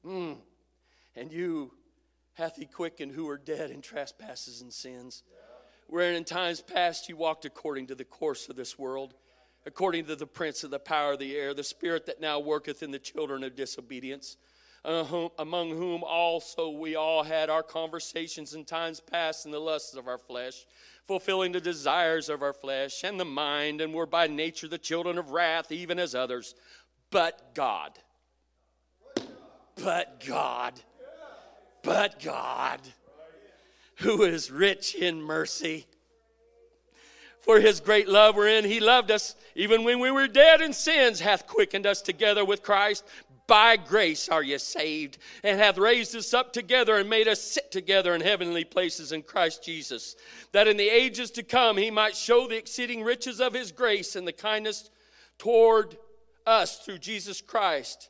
[0.05, 0.38] Mm.
[1.14, 1.70] And you
[2.33, 5.22] hath he quickened who are dead in trespasses and sins.
[5.87, 9.14] Wherein in times past you walked according to the course of this world,
[9.66, 12.83] according to the prince of the power of the air, the spirit that now worketh
[12.83, 14.37] in the children of disobedience
[14.85, 19.95] uh, among whom also we all had our conversations in times past in the lusts
[19.95, 20.66] of our flesh,
[21.07, 25.18] fulfilling the desires of our flesh and the mind, and were by nature the children
[25.18, 26.55] of wrath, even as others.
[27.11, 27.99] But God,
[29.77, 30.81] but God,
[31.83, 32.81] but God,
[33.96, 35.87] who is rich in mercy.
[37.40, 41.20] For his great love wherein he loved us, even when we were dead in sins,
[41.20, 43.05] hath quickened us together with Christ
[43.46, 47.70] by grace are ye saved, and hath raised us up together and made us sit
[47.70, 50.16] together in heavenly places in Christ Jesus,
[50.52, 54.16] that in the ages to come he might show the exceeding riches of his grace
[54.16, 54.90] and the kindness
[55.38, 55.96] toward
[56.46, 58.09] us through Jesus Christ.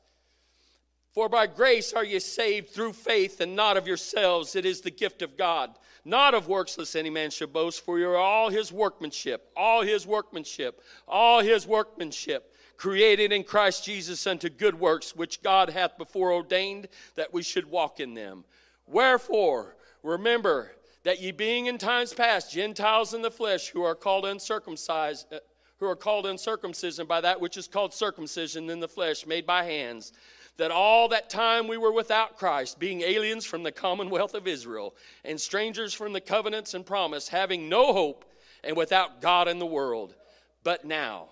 [1.12, 4.56] For by grace are ye saved through faith, and not of yourselves.
[4.56, 5.70] It is the gift of God,
[6.04, 7.84] not of works, lest any man should boast.
[7.84, 13.84] For you are all his workmanship, all his workmanship, all his workmanship created in Christ
[13.84, 18.44] Jesus unto good works, which God hath before ordained that we should walk in them.
[18.88, 20.72] Wherefore, remember
[21.04, 25.38] that ye being in times past Gentiles in the flesh, who are called uncircumcised, uh,
[25.78, 29.62] who are called uncircumcision by that which is called circumcision in the flesh, made by
[29.62, 30.12] hands,
[30.56, 34.94] that all that time we were without Christ, being aliens from the commonwealth of Israel,
[35.24, 38.24] and strangers from the covenants and promise, having no hope,
[38.62, 40.14] and without God in the world.
[40.62, 41.28] But now,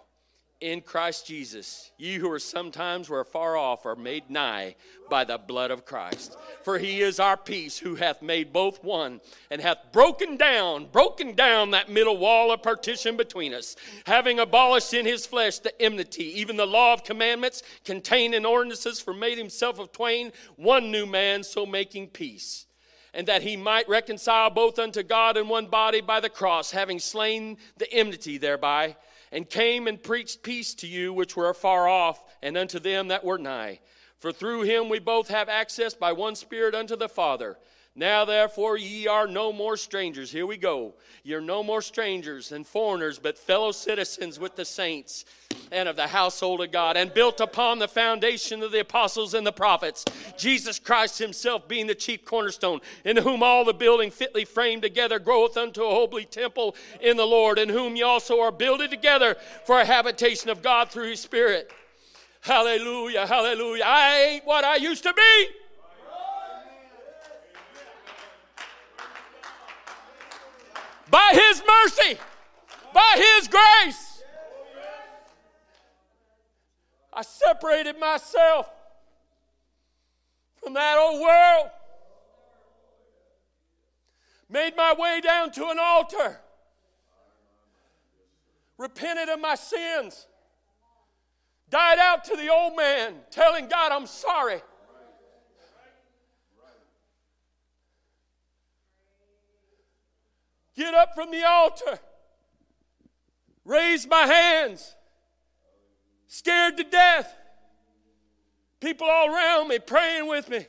[0.61, 4.77] in Christ Jesus, ye who are sometimes were far off are made nigh
[5.09, 6.37] by the blood of Christ.
[6.63, 9.21] For he is our peace, who hath made both one,
[9.51, 14.93] and hath broken down, broken down that middle wall of partition between us, having abolished
[14.93, 19.39] in his flesh the enmity, even the law of commandments contained in ordinances, for made
[19.39, 22.67] himself of twain one new man, so making peace
[23.13, 27.01] and that he might reconcile both unto God in one body by the cross, having
[27.01, 28.95] slain the enmity thereby,
[29.33, 33.25] and came and preached peace to you which were afar off, and unto them that
[33.25, 33.81] were nigh.
[34.19, 37.57] For through him we both have access by one Spirit unto the Father.
[37.95, 40.31] Now, therefore, ye are no more strangers.
[40.31, 40.95] Here we go.
[41.25, 45.25] You're no more strangers and foreigners, but fellow citizens with the saints
[45.73, 49.47] and of the household of God, and built upon the foundation of the apostles and
[49.47, 50.05] the prophets,
[50.37, 55.19] Jesus Christ Himself being the chief cornerstone, in whom all the building fitly framed together
[55.19, 59.37] groweth unto a holy temple in the Lord, in whom ye also are builded together
[59.65, 61.71] for a habitation of God through His Spirit.
[62.41, 63.85] Hallelujah, hallelujah.
[63.87, 65.49] I ain't what I used to be.
[71.11, 72.21] by His mercy,
[72.95, 74.10] by His grace.
[77.13, 78.71] I separated myself
[80.57, 81.71] from that old world,
[84.49, 86.39] made my way down to an altar,
[88.79, 90.27] repented of my sins,
[91.69, 94.61] died out to the old man, telling God, I'm sorry.
[100.81, 101.99] get up from the altar,
[103.67, 104.97] raise my hands,
[106.31, 107.37] scared to death.
[108.81, 110.65] People all around me praying with me.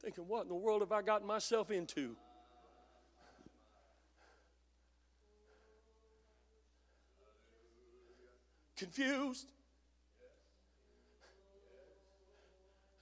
[0.00, 2.16] Thinking, what in the world have I gotten myself into?
[8.76, 9.48] Confused.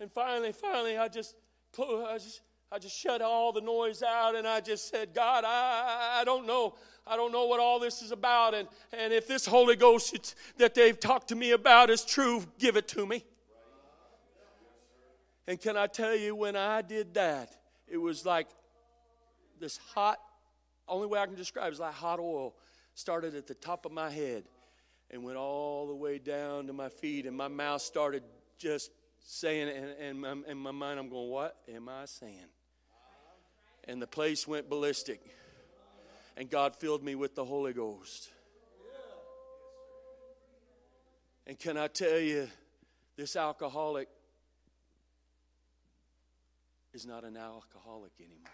[0.01, 1.37] And finally, finally, I just,
[1.79, 2.41] I just
[2.75, 6.45] I just shut all the noise out and I just said, God, I, I don't
[6.45, 6.75] know.
[7.07, 8.53] I don't know what all this is about.
[8.53, 12.77] And, and if this Holy Ghost that they've talked to me about is true, give
[12.77, 13.25] it to me.
[15.47, 17.55] And can I tell you, when I did that,
[17.87, 18.49] it was like
[19.61, 20.19] this hot,
[20.89, 22.57] only way I can describe it is like hot oil
[22.95, 24.43] started at the top of my head
[25.13, 28.25] and went all the way down to my feet, and my mouth started
[28.59, 28.91] just
[29.25, 32.49] saying, and, and, in my mind, I'm going, What am I saying?
[33.89, 35.21] And the place went ballistic.
[36.37, 38.31] And God filled me with the Holy Ghost.
[41.47, 42.49] And can I tell you,
[43.17, 44.09] this alcoholic
[46.93, 48.51] is not an alcoholic anymore.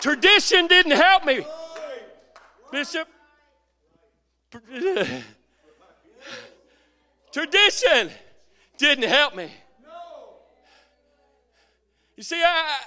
[0.00, 1.44] Tradition didn't help me.
[2.70, 3.08] Bishop.
[7.32, 8.10] Tradition
[8.78, 9.52] didn't help me.
[9.82, 9.88] No.
[12.16, 12.78] You see, I,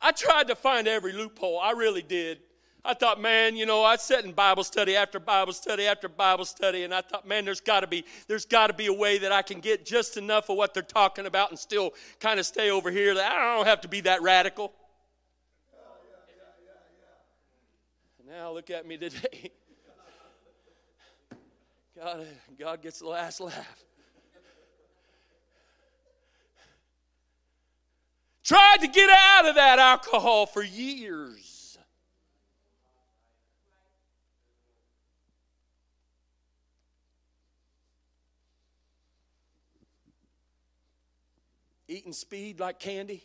[0.00, 1.58] I tried to find every loophole.
[1.58, 2.40] I really did.
[2.84, 6.44] I thought, man, you know, I sat in Bible study after Bible study after Bible
[6.44, 9.18] study, and I thought, man, there's got to be there's got to be a way
[9.18, 12.46] that I can get just enough of what they're talking about and still kind of
[12.46, 13.14] stay over here.
[13.14, 14.72] That I don't have to be that radical.
[18.26, 19.50] Now look at me today.
[21.96, 22.26] God,
[22.58, 23.84] God gets the last laugh.
[28.52, 31.78] Tried to get out of that alcohol for years.
[41.88, 43.24] Eating speed like candy.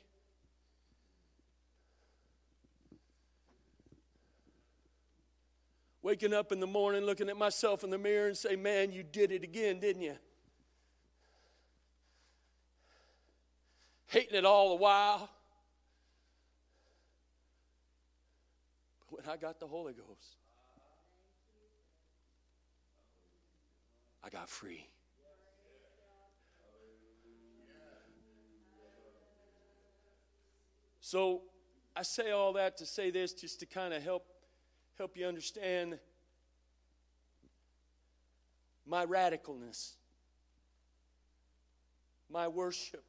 [6.02, 9.04] Waking up in the morning, looking at myself in the mirror and say, Man, you
[9.04, 10.16] did it again, didn't you?
[14.08, 15.30] Hating it all the while.
[19.00, 20.38] But when I got the Holy Ghost,
[24.24, 24.88] I got free.
[31.00, 31.44] So
[31.96, 34.26] I say all that to say this just to kind of help
[34.98, 36.00] help you understand
[38.86, 39.94] my radicalness,
[42.30, 43.07] my worship.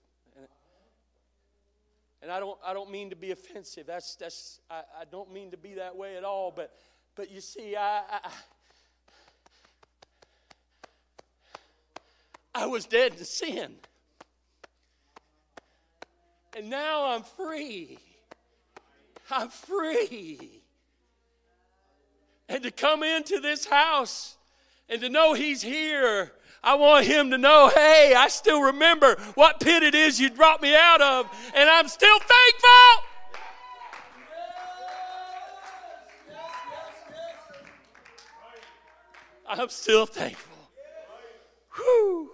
[2.23, 3.87] And, I don't, I don't mean to be offensive.
[3.87, 6.53] That's, that's, I, I don't mean to be that way at all.
[6.55, 6.75] But,
[7.15, 8.31] but you see, I, I,
[12.55, 13.75] I was dead in sin.
[16.57, 17.99] And now I'm free.
[19.31, 20.63] I'm free
[22.49, 24.37] and to come into this house
[24.89, 26.33] and to know He's here.
[26.63, 30.61] I want him to know, hey, I still remember what pit it is you brought
[30.61, 33.05] me out of, and I'm still thankful.
[39.49, 40.57] I'm still thankful.
[41.77, 42.31] Whew.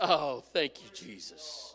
[0.00, 1.74] Oh, thank you, Jesus.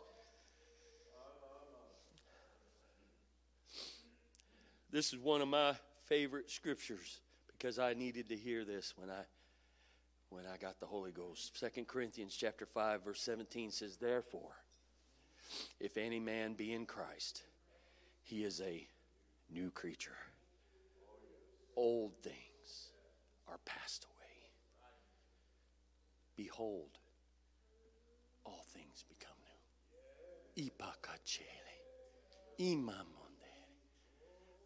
[4.90, 7.20] This is one of my favorite scriptures
[7.52, 9.24] because I needed to hear this when I
[10.34, 11.58] when I got the Holy Ghost.
[11.58, 14.56] Second Corinthians chapter 5 verse 17 says therefore
[15.80, 17.44] if any man be in Christ
[18.24, 18.88] he is a
[19.52, 20.18] new creature.
[21.76, 22.92] Old things
[23.48, 24.50] are passed away.
[26.36, 26.98] Behold
[28.46, 29.38] all things become
[30.56, 30.70] new.
[30.70, 31.44] Ipakachele.
[32.60, 33.08] Imam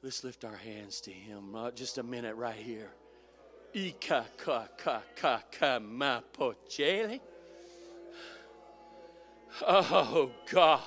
[0.03, 1.55] Let's lift our hands to Him.
[1.55, 2.91] Uh, just a minute right here.
[3.73, 4.25] Ika.
[9.61, 10.81] Oh God.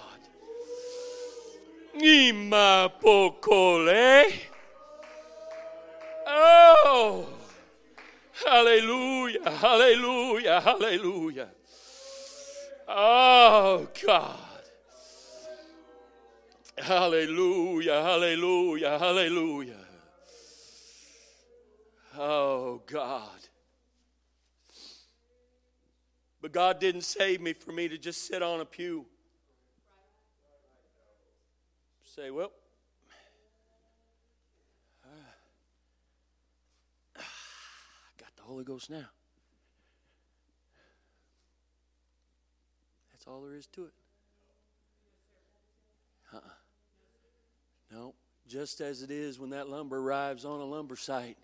[6.27, 7.27] Oh.
[8.45, 9.51] Hallelujah.
[9.51, 10.61] Hallelujah.
[10.61, 11.49] Hallelujah.
[12.89, 14.37] Oh God.
[16.81, 19.90] Hallelujah, hallelujah, hallelujah.
[22.23, 23.49] Oh, God.
[26.43, 29.07] But God didn't save me for me to just sit on a pew.
[32.05, 32.53] Say, well,
[37.17, 37.21] I
[38.19, 39.07] got the Holy Ghost now.
[43.13, 43.93] That's all there is to it.
[46.35, 46.41] Uh-uh.
[47.91, 48.15] No,
[48.47, 51.39] just as it is when that lumber arrives on a lumber site,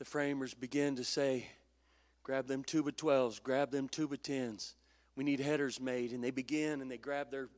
[0.00, 1.46] the framers begin to say,
[2.22, 4.72] grab them two by 12s, grab them two by 10s.
[5.14, 6.12] We need headers made.
[6.12, 7.50] And they begin and they grab their,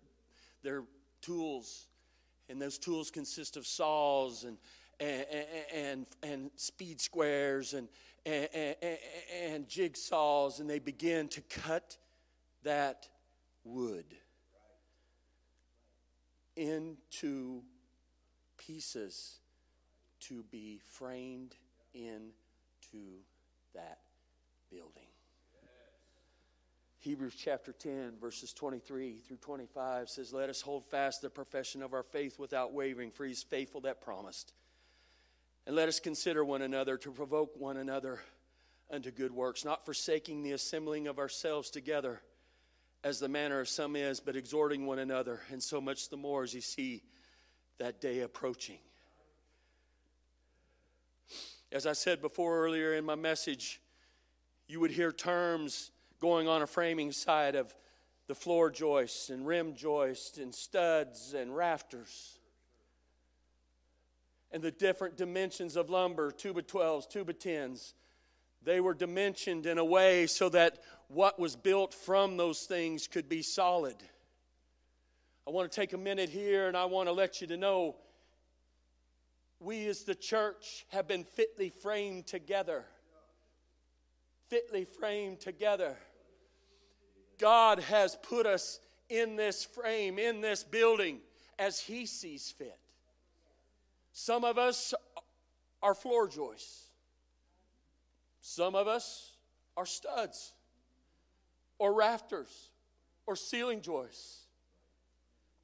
[0.64, 0.82] their
[1.20, 1.86] tools.
[2.48, 4.58] And those tools consist of saws and,
[4.98, 5.24] and,
[5.72, 7.86] and, and speed squares and,
[8.26, 8.98] and, and,
[9.40, 10.58] and jigsaws.
[10.58, 11.96] And they begin to cut
[12.64, 13.08] that
[13.62, 14.16] wood
[16.56, 17.62] into
[18.58, 19.38] pieces
[20.22, 21.54] to be framed
[21.94, 23.20] into
[23.74, 23.98] that
[24.70, 25.06] building.
[27.00, 31.94] Hebrews chapter 10, verses 23 through 25 says, Let us hold fast the profession of
[31.94, 34.52] our faith without wavering, for he's faithful that promised.
[35.66, 38.20] And let us consider one another to provoke one another
[38.88, 42.22] unto good works, not forsaking the assembling of ourselves together
[43.02, 46.44] as the manner of some is, but exhorting one another, and so much the more
[46.44, 47.02] as you see
[47.78, 48.78] that day approaching.
[51.72, 53.80] As I said before earlier in my message,
[54.68, 57.74] you would hear terms going on a framing side of
[58.26, 62.38] the floor joists and rim joists and studs and rafters
[64.52, 67.94] and the different dimensions of lumber, two by 12s, two by 10s.
[68.62, 73.30] They were dimensioned in a way so that what was built from those things could
[73.30, 73.96] be solid.
[75.46, 77.96] I want to take a minute here and I want to let you to know
[79.62, 82.84] we as the church have been fitly framed together.
[84.48, 85.96] Fitly framed together.
[87.38, 91.18] God has put us in this frame, in this building,
[91.58, 92.78] as He sees fit.
[94.12, 94.94] Some of us
[95.82, 96.84] are floor joists.
[98.40, 99.32] Some of us
[99.76, 100.52] are studs
[101.78, 102.70] or rafters
[103.26, 104.46] or ceiling joists.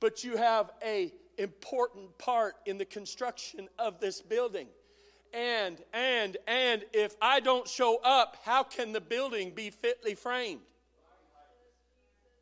[0.00, 4.68] But you have a important part in the construction of this building.
[5.32, 10.60] And and and if I don't show up, how can the building be fitly framed?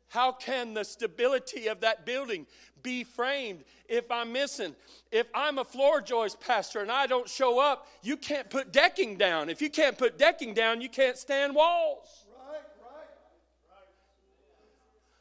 [0.09, 2.47] How can the stability of that building
[2.81, 4.73] be framed if I'm missing?
[5.11, 9.17] If I'm a floor joist pastor and I don't show up, you can't put decking
[9.17, 9.49] down.
[9.49, 12.25] If you can't put decking down, you can't stand walls.
[12.49, 13.07] Right, right.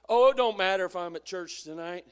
[0.08, 2.04] Oh, it don't matter if I'm at church tonight.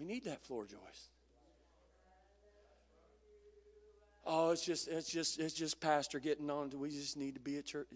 [0.00, 1.10] We need that floor joist.
[4.26, 6.70] Oh, it's just it's just it's just pastor getting on.
[6.74, 7.86] We just need to be at church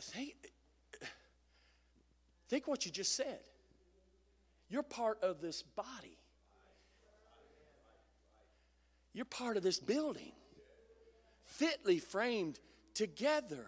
[0.00, 0.34] think,
[2.48, 3.40] think what you just said.
[4.68, 6.16] You're part of this body.
[9.12, 10.32] You're part of this building,
[11.44, 12.60] fitly framed
[12.94, 13.66] together.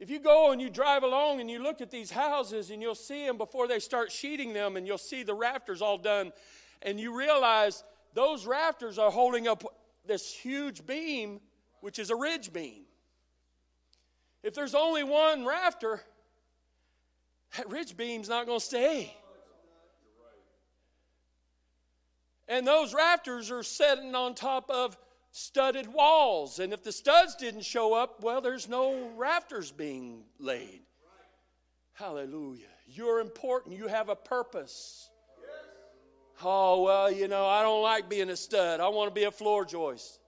[0.00, 2.94] If you go and you drive along and you look at these houses and you'll
[2.94, 6.32] see them before they start sheeting them and you'll see the rafters all done
[6.80, 7.84] and you realize
[8.14, 9.62] those rafters are holding up
[10.06, 11.38] this huge beam,
[11.82, 12.84] which is a ridge beam.
[14.42, 16.00] If there's only one rafter,
[17.58, 19.14] that ridge beam's not going to stay.
[22.48, 24.96] And those rafters are sitting on top of
[25.30, 26.58] studded walls.
[26.58, 30.80] And if the studs didn't show up, well, there's no rafters being laid.
[31.92, 32.66] Hallelujah.
[32.86, 33.76] You're important.
[33.76, 35.10] You have a purpose.
[36.42, 38.80] Oh, well, you know, I don't like being a stud.
[38.80, 40.18] I want to be a floor joist.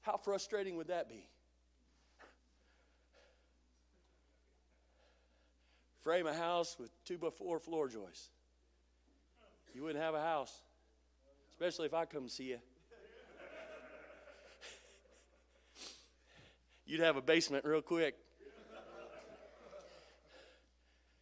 [0.00, 1.28] How frustrating would that be?
[6.00, 8.28] Frame a house with two by four floor joists.
[9.74, 10.62] You wouldn't have a house,
[11.56, 12.58] especially if I come see you.
[16.84, 18.14] You'd have a basement real quick.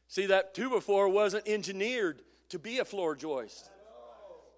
[0.09, 3.70] See, that two by four wasn't engineered to be a floor joist.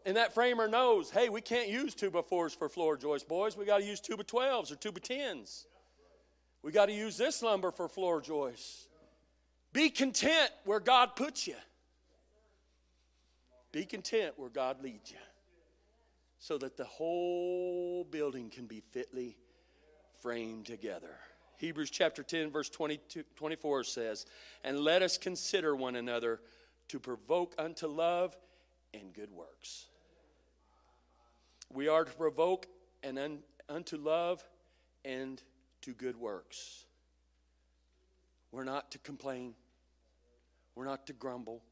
[0.06, 3.54] And that framer knows, hey, we can't use two by fours for floor joists, boys.
[3.54, 5.66] We got to use two by twelves or two by tens.
[6.62, 8.88] We got to use this lumber for floor joists.
[9.74, 11.56] Be content where God puts you.
[13.72, 15.18] Be content where God leads you.
[16.38, 19.36] So that the whole building can be fitly
[20.20, 21.16] framed together.
[21.58, 24.26] Hebrews chapter 10, verse 22, 24 says,
[24.62, 26.40] And let us consider one another
[26.88, 28.36] to provoke unto love
[28.92, 29.86] and good works.
[31.72, 32.66] We are to provoke
[33.02, 34.44] and un, unto love
[35.04, 35.42] and
[35.82, 36.84] to good works.
[38.52, 39.54] We're not to complain.
[40.74, 41.62] We're not to grumble.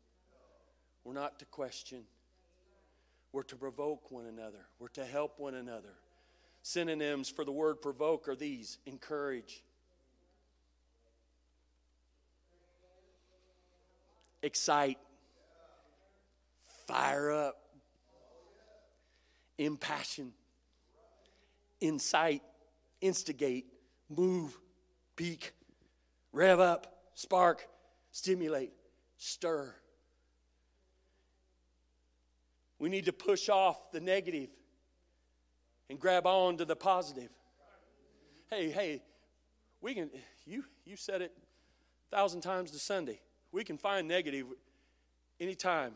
[1.05, 2.05] We're not to question.
[3.35, 4.65] We're to provoke one another.
[4.79, 5.97] We're to help one another.
[6.63, 9.65] Synonyms for the word provoke are these encourage,
[14.41, 14.99] excite,
[16.87, 17.57] fire up,
[19.59, 20.33] impassion,
[21.81, 22.43] incite,
[23.01, 23.67] instigate,
[24.09, 24.57] move,
[25.17, 25.55] pique,
[26.33, 27.67] rev up, spark,
[28.13, 28.71] stimulate,
[29.17, 29.75] stir.
[32.85, 34.51] We need to push off the negative
[35.89, 37.31] and grab on to the positive.
[38.51, 39.01] Hey, hey,
[39.81, 40.11] we can,
[40.45, 41.33] you, you said it
[42.13, 43.23] a thousand times to Sunday.
[43.53, 44.49] We can find negative
[45.41, 45.95] anytime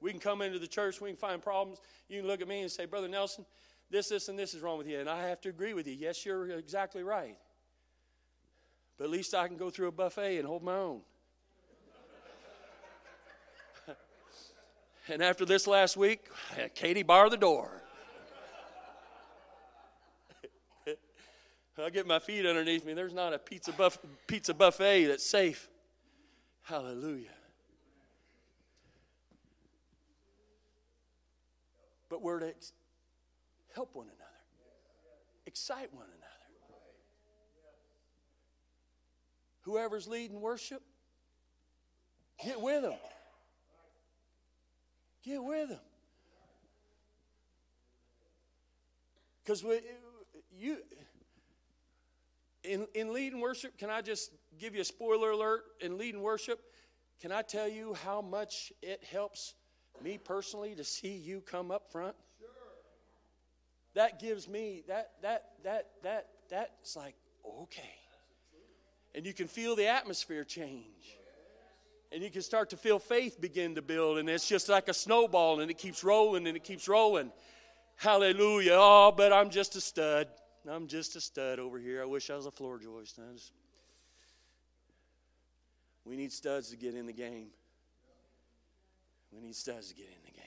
[0.00, 1.78] we can come into the church, we can find problems.
[2.08, 3.46] You can look at me and say, Brother Nelson,
[3.88, 4.98] this, this, and this is wrong with you.
[4.98, 5.94] And I have to agree with you.
[5.94, 7.36] Yes, you're exactly right.
[8.98, 11.02] But at least I can go through a buffet and hold my own.
[15.08, 16.26] And after this last week,
[16.74, 17.82] Katie bar the door.
[21.78, 22.94] I get my feet underneath me.
[22.94, 25.68] There's not a pizza, buff, pizza buffet that's safe.
[26.62, 27.28] Hallelujah.
[32.08, 32.54] But we're to
[33.74, 34.24] help one another,
[35.46, 36.20] excite one another.
[39.62, 40.82] Whoever's leading worship,
[42.42, 42.94] get with them.
[45.24, 45.78] Get with them.
[49.42, 49.80] Because we,
[50.56, 50.78] you
[52.62, 55.64] in, in leading worship, can I just give you a spoiler alert?
[55.80, 56.60] In leading worship,
[57.20, 59.54] can I tell you how much it helps
[60.02, 62.16] me personally to see you come up front?
[62.38, 62.48] Sure.
[63.94, 67.14] That gives me that that that that that's like
[67.62, 67.94] okay.
[69.14, 71.18] And you can feel the atmosphere change.
[72.12, 74.94] And you can start to feel faith begin to build, and it's just like a
[74.94, 77.32] snowball, and it keeps rolling and it keeps rolling.
[77.96, 78.74] Hallelujah.
[78.74, 80.28] Oh, but I'm just a stud.
[80.68, 82.02] I'm just a stud over here.
[82.02, 83.18] I wish I was a floor joist.
[83.32, 83.52] Just...
[86.04, 87.48] We need studs to get in the game.
[89.32, 90.44] We need studs to get in the game.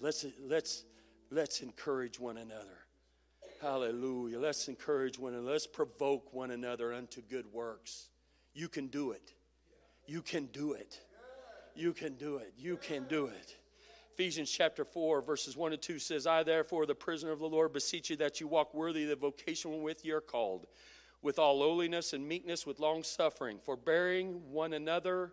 [0.00, 0.84] Let's, let's,
[1.30, 2.78] let's encourage one another.
[3.60, 4.38] Hallelujah.
[4.38, 5.52] Let's encourage one another.
[5.52, 8.08] Let's provoke one another unto good works.
[8.54, 9.32] You can do it.
[10.06, 11.00] You can do it.
[11.74, 12.52] You can do it.
[12.58, 13.56] You can do it.
[14.14, 17.72] Ephesians chapter 4, verses 1 and 2 says, I therefore, the prisoner of the Lord,
[17.72, 20.66] beseech you that you walk worthy of the vocation with you are called,
[21.22, 25.32] with all lowliness and meekness, with long suffering, forbearing one another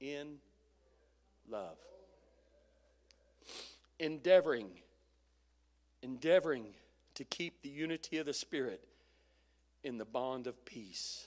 [0.00, 0.36] in
[1.46, 1.76] love.
[3.98, 4.70] Endeavoring,
[6.02, 6.68] endeavoring
[7.16, 8.84] to keep the unity of the Spirit
[9.82, 11.26] in the bond of peace.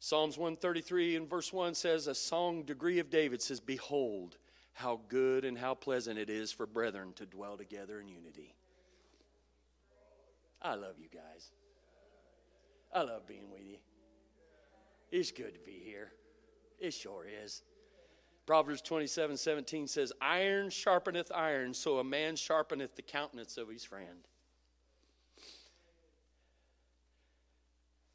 [0.00, 4.36] Psalms 133 and verse 1 says, A song degree of David says, Behold,
[4.72, 8.54] how good and how pleasant it is for brethren to dwell together in unity.
[10.62, 11.50] I love you guys.
[12.94, 13.76] I love being with you.
[15.10, 16.12] It's good to be here.
[16.78, 17.62] It sure is.
[18.46, 23.84] Proverbs 27 17 says, Iron sharpeneth iron, so a man sharpeneth the countenance of his
[23.84, 24.26] friend.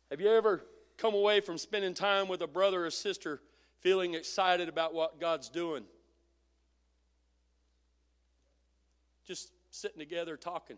[0.09, 0.63] Have you ever
[1.03, 3.41] come away from spending time with a brother or sister
[3.81, 5.83] feeling excited about what God's doing.
[9.27, 10.77] Just sitting together talking.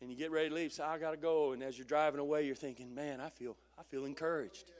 [0.00, 1.50] And you get ready to leave, say, I gotta go.
[1.50, 4.70] And as you're driving away, you're thinking, man, I feel I feel encouraged.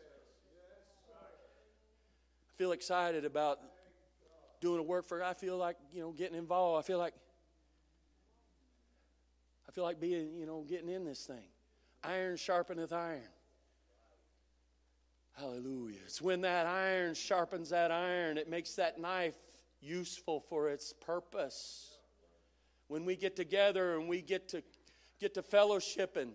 [2.53, 3.59] I feel excited about
[4.61, 6.85] doing a work for I feel like, you know, getting involved.
[6.85, 7.15] I feel like
[9.69, 11.49] I feel like being, you know, getting in this thing.
[12.05, 13.23] Iron sharpeneth iron.
[15.39, 15.99] Hallelujah.
[16.07, 19.37] It's when that iron sharpens that iron, it makes that knife
[19.83, 21.91] useful for its purpose.
[22.89, 24.63] When we get together and we get to
[25.21, 26.33] get to fellowship and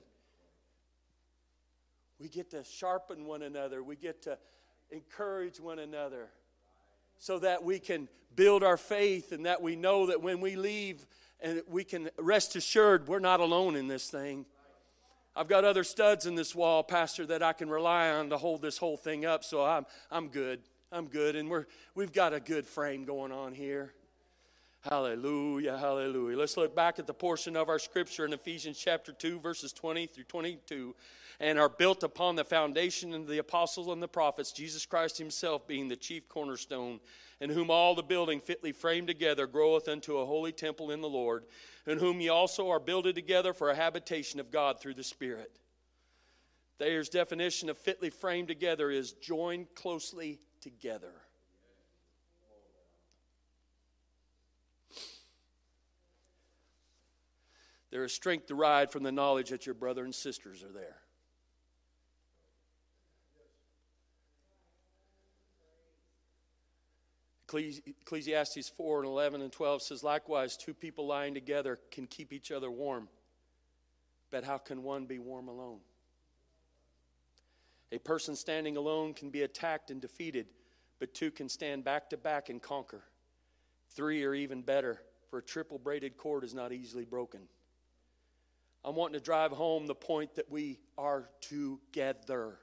[2.19, 4.37] we get to sharpen one another, we get to
[4.91, 6.27] encourage one another
[7.17, 11.07] so that we can build our faith and that we know that when we leave
[11.39, 14.45] and we can rest assured we're not alone in this thing.
[15.35, 18.61] I've got other studs in this wall, Pastor, that I can rely on to hold
[18.61, 20.59] this whole thing up, so I'm, I'm good.
[20.91, 21.37] I'm good.
[21.37, 23.93] And we're, we've got a good frame going on here.
[24.81, 26.37] Hallelujah, hallelujah.
[26.37, 30.07] Let's look back at the portion of our scripture in Ephesians chapter 2, verses 20
[30.07, 30.95] through 22,
[31.39, 35.67] and are built upon the foundation of the apostles and the prophets, Jesus Christ Himself
[35.67, 36.99] being the chief cornerstone,
[37.41, 41.09] in whom all the building fitly framed together groweth unto a holy temple in the
[41.09, 41.43] Lord,
[41.87, 45.51] in whom ye also are builded together for a habitation of God through the Spirit.
[46.77, 51.13] Thayer's definition of fitly framed together is joined closely together.
[57.89, 60.97] There is strength derived from the knowledge that your brother and sisters are there.
[67.53, 72.51] Ecclesiastes 4 and 11 and 12 says, Likewise, two people lying together can keep each
[72.51, 73.07] other warm.
[74.31, 75.79] But how can one be warm alone?
[77.91, 80.47] A person standing alone can be attacked and defeated,
[80.99, 83.03] but two can stand back to back and conquer.
[83.89, 87.41] Three are even better, for a triple braided cord is not easily broken.
[88.85, 92.57] I'm wanting to drive home the point that we are together.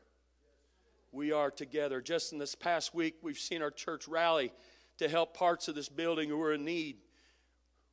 [1.13, 2.01] We are together.
[2.01, 4.53] Just in this past week, we've seen our church rally
[4.99, 6.97] to help parts of this building who are in need.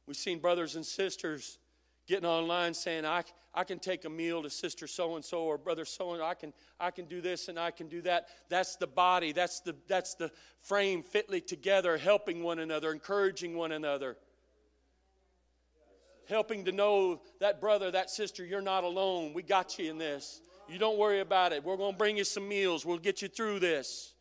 [0.08, 1.60] We've seen brothers and sisters
[2.08, 5.58] getting online saying, I, I can take a meal to sister so and so or
[5.58, 8.28] brother so and I can I can do this and I can do that.
[8.50, 9.32] That's the body.
[9.32, 10.30] That's the that's the
[10.62, 14.18] frame fitly together, helping one another, encouraging one another.
[16.28, 19.34] Helping to know that brother, that sister, you're not alone.
[19.34, 20.42] We got you in this.
[20.68, 21.64] You don't worry about it.
[21.64, 22.84] We're going to bring you some meals.
[22.84, 24.15] We'll get you through this.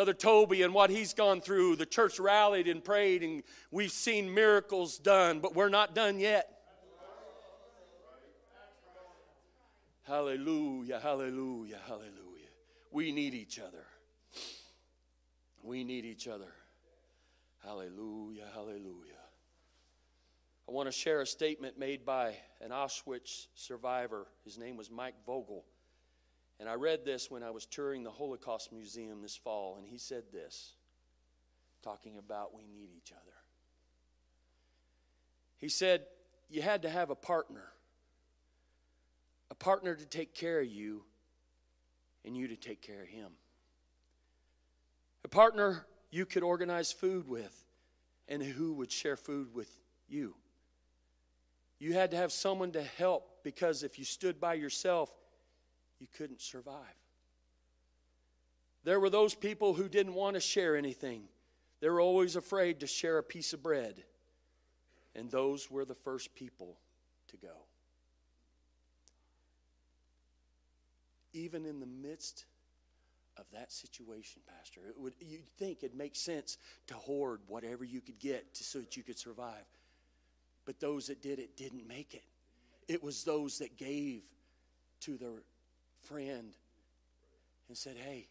[0.00, 4.32] Brother Toby and what he's gone through, the church rallied and prayed, and we've seen
[4.32, 6.48] miracles done, but we're not done yet.
[10.04, 12.48] Hallelujah, hallelujah, hallelujah.
[12.90, 13.84] We need each other.
[15.62, 16.54] We need each other.
[17.62, 19.20] Hallelujah, hallelujah.
[20.66, 24.28] I want to share a statement made by an Auschwitz survivor.
[24.46, 25.66] His name was Mike Vogel.
[26.60, 29.98] And I read this when I was touring the Holocaust Museum this fall, and he
[29.98, 30.74] said this,
[31.82, 33.34] talking about we need each other.
[35.56, 36.02] He said,
[36.50, 37.64] You had to have a partner
[39.50, 41.02] a partner to take care of you
[42.24, 43.32] and you to take care of him.
[45.24, 47.54] A partner you could organize food with
[48.28, 49.68] and who would share food with
[50.08, 50.34] you.
[51.78, 55.10] You had to have someone to help because if you stood by yourself,
[56.00, 56.76] you couldn't survive.
[58.82, 61.24] There were those people who didn't want to share anything.
[61.80, 64.02] They were always afraid to share a piece of bread.
[65.14, 66.78] And those were the first people
[67.28, 67.52] to go.
[71.32, 72.46] even in the midst
[73.36, 74.80] of that situation, Pastor.
[74.88, 78.80] It would, you'd think it makes sense to hoard whatever you could get to, so
[78.80, 79.64] that you could survive.
[80.64, 82.24] But those that did it didn't make it.
[82.88, 84.22] It was those that gave
[85.00, 85.42] to their
[86.02, 86.54] friend
[87.68, 88.28] and said, Hey,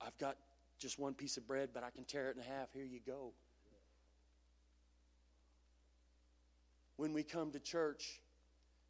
[0.00, 0.36] I've got
[0.78, 2.72] just one piece of bread, but I can tear it in half.
[2.72, 3.32] Here you go.
[6.96, 8.20] When we come to church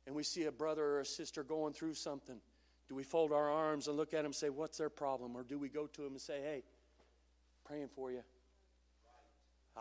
[0.07, 2.41] and we see a brother or a sister going through something,
[2.89, 5.37] do we fold our arms and look at them and say, What's their problem?
[5.37, 6.63] Or do we go to them and say, Hey,
[7.65, 8.23] praying for you?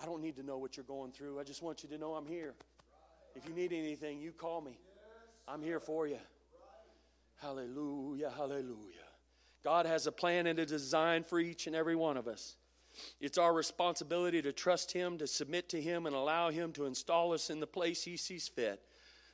[0.01, 1.39] I don't need to know what you're going through.
[1.39, 2.53] I just want you to know I'm here.
[3.35, 4.77] If you need anything, you call me.
[5.47, 6.19] I'm here for you.
[7.41, 9.09] Hallelujah, hallelujah.
[9.63, 12.55] God has a plan and a design for each and every one of us.
[13.19, 17.33] It's our responsibility to trust Him, to submit to Him, and allow Him to install
[17.33, 18.79] us in the place He sees fit.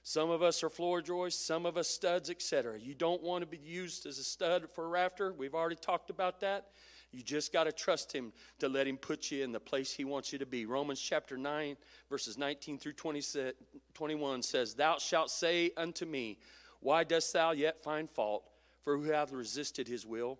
[0.04, 2.80] Some of us are floor joists, some of us studs, etc.
[2.80, 5.34] You don't want to be used as a stud for a rafter.
[5.34, 6.68] We've already talked about that.
[7.12, 10.06] You just got to trust Him to let Him put you in the place He
[10.06, 10.66] wants you to be.
[10.66, 11.76] Romans chapter 9,
[12.10, 13.22] verses 19 through 20,
[13.94, 16.38] 21 says, Thou shalt say unto me,
[16.80, 18.44] Why dost thou yet find fault?
[18.82, 20.40] For who hath resisted His will?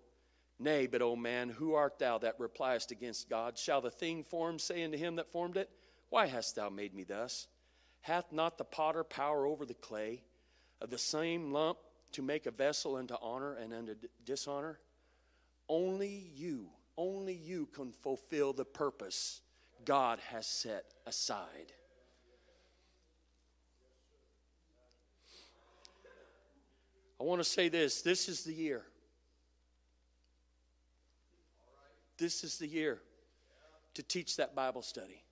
[0.58, 3.56] Nay, but, O man, who art thou that repliest against God?
[3.56, 5.70] Shall the thing formed say unto him that formed it,
[6.08, 7.46] Why hast thou made me thus?
[8.00, 10.22] Hath not the potter power over the clay
[10.80, 11.78] of the same lump
[12.12, 14.80] to make a vessel unto honor and unto dishonor?
[15.68, 19.42] Only you, only you can fulfill the purpose
[19.84, 21.72] God has set aside.
[27.20, 28.82] I want to say this this is the year.
[32.16, 33.00] This is the year
[33.94, 35.22] to teach that Bible study.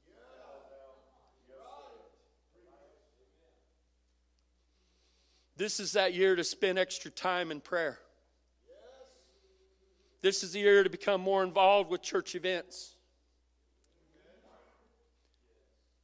[5.56, 7.98] This is that year to spend extra time in prayer.
[10.20, 12.94] This is the year to become more involved with church events.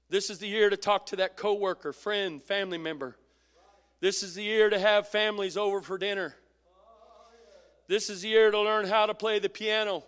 [0.09, 3.16] This is the year to talk to that coworker, friend, family member.
[4.03, 6.36] This is the year to have families over for dinner.
[7.88, 10.05] This is the year to learn how to play the piano.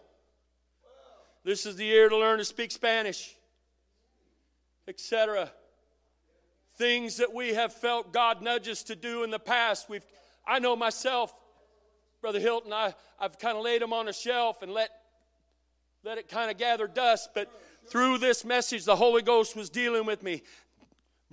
[1.45, 3.35] This is the year to learn to speak Spanish,
[4.87, 5.51] etc
[6.77, 9.89] things that we have felt God nudges to do in the past.
[9.89, 10.05] We've,
[10.47, 11.33] I know myself,
[12.21, 14.91] Brother Hilton, I, I've kind of laid them on a shelf and let,
[16.05, 17.31] let it kind of gather dust.
[17.35, 17.49] But
[17.87, 20.43] through this message, the Holy Ghost was dealing with me.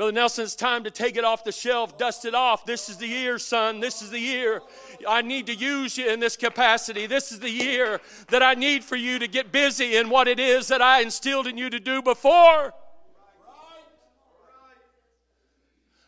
[0.01, 2.65] Brother Nelson, it's time to take it off the shelf, dust it off.
[2.65, 3.79] This is the year, son.
[3.79, 4.63] This is the year.
[5.07, 7.05] I need to use you in this capacity.
[7.05, 10.39] This is the year that I need for you to get busy in what it
[10.39, 12.73] is that I instilled in you to do before.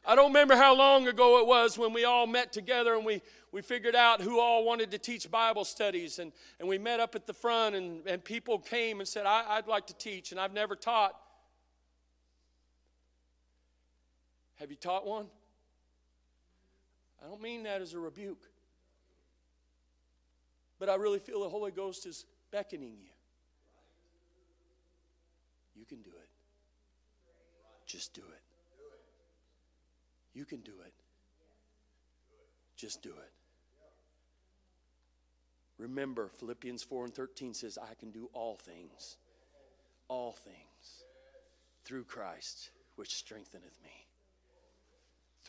[0.03, 3.21] I don't remember how long ago it was when we all met together and we,
[3.51, 6.17] we figured out who all wanted to teach Bible studies.
[6.17, 9.45] And, and we met up at the front, and, and people came and said, I,
[9.49, 11.13] I'd like to teach, and I've never taught.
[14.59, 15.27] Have you taught one?
[17.23, 18.49] I don't mean that as a rebuke.
[20.79, 23.09] But I really feel the Holy Ghost is beckoning you.
[25.75, 26.29] You can do it.
[27.85, 28.41] Just do it.
[30.33, 30.93] You can do it.
[32.75, 33.31] Just do it.
[35.77, 39.17] Remember, Philippians 4 and 13 says, I can do all things,
[40.07, 41.03] all things
[41.83, 44.02] through Christ, which strengtheneth me.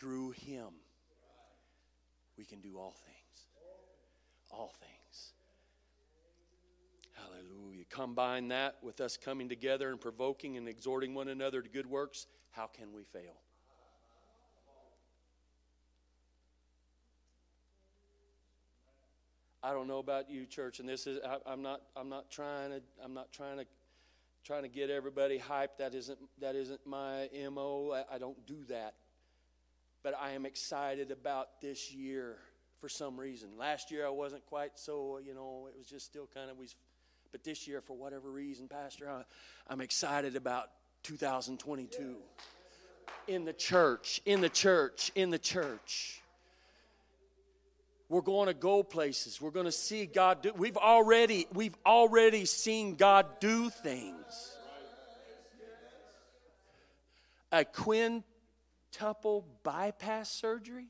[0.04, 0.68] Through him,
[2.36, 3.46] we can do all things.
[4.50, 5.32] All things.
[7.14, 7.84] Hallelujah.
[7.88, 12.26] Combine that with us coming together and provoking and exhorting one another to good works.
[12.50, 13.32] How can we fail?
[19.62, 22.72] I don't know about you, church, and this is I, am not I'm not trying
[22.72, 23.64] to I'm not trying to
[24.44, 25.78] trying to get everybody hyped.
[25.78, 27.92] That isn't that isn't my mo.
[27.94, 28.96] I, I don't do that.
[30.04, 32.36] But I am excited about this year
[32.78, 33.48] for some reason.
[33.58, 36.68] Last year I wasn't quite so you know it was just still kind of we.
[37.32, 39.24] But this year, for whatever reason, Pastor, I,
[39.68, 40.68] I'm excited about
[41.02, 42.14] 2022
[43.26, 46.20] in the church, in the church, in the church.
[48.08, 49.40] We're going to go places.
[49.40, 50.52] We're going to see God do.
[50.54, 54.56] We've already we've already seen God do things.
[57.50, 57.64] A
[58.94, 60.88] quintuple bypass surgery?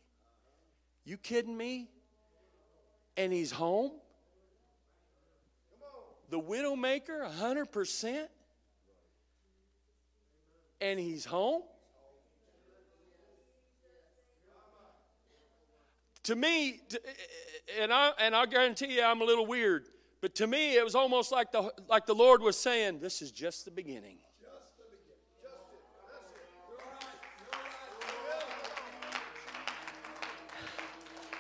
[1.05, 1.89] You kidding me?
[3.17, 3.93] And he's home?
[6.31, 8.27] The widowmaker, 100%?
[10.81, 11.63] And he's home?
[16.25, 16.81] To me,
[17.79, 19.85] and I and I guarantee you I'm a little weird,
[20.23, 23.31] but to me it was almost like the like the Lord was saying, This is
[23.31, 24.17] just the beginning.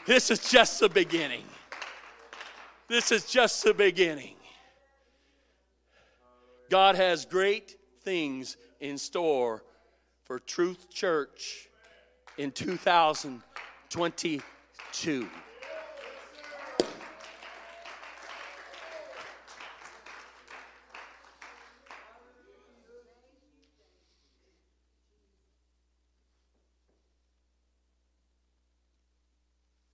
[0.07, 1.45] This is just the beginning.
[2.89, 4.37] This is just the beginning.
[6.71, 9.65] God has great things in store
[10.25, 11.69] for Truth Church
[12.37, 14.43] in 2020
[14.93, 15.29] two.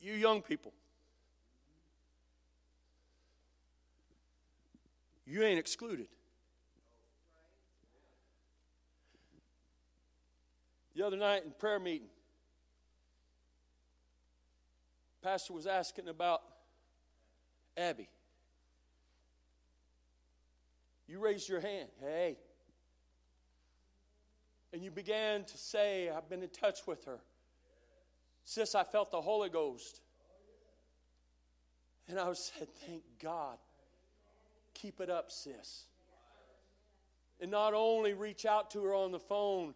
[0.02, 0.72] You young people,
[5.26, 6.08] you ain't excluded.
[10.94, 12.08] The other night in prayer meeting,
[15.22, 16.40] Pastor was asking about
[17.76, 18.08] Abby.
[21.06, 21.88] You raised your hand.
[22.00, 22.38] Hey.
[24.72, 27.18] And you began to say, I've been in touch with her.
[28.44, 30.00] Sis, I felt the Holy Ghost.
[32.10, 33.56] And I said, Thank God.
[34.74, 35.84] Keep it up, sis.
[37.40, 39.74] And not only reach out to her on the phone,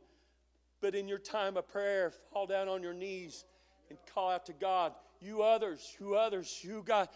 [0.81, 3.45] but in your time of prayer, fall down on your knees
[3.89, 4.93] and call out to God
[5.25, 7.13] you others, you others, you got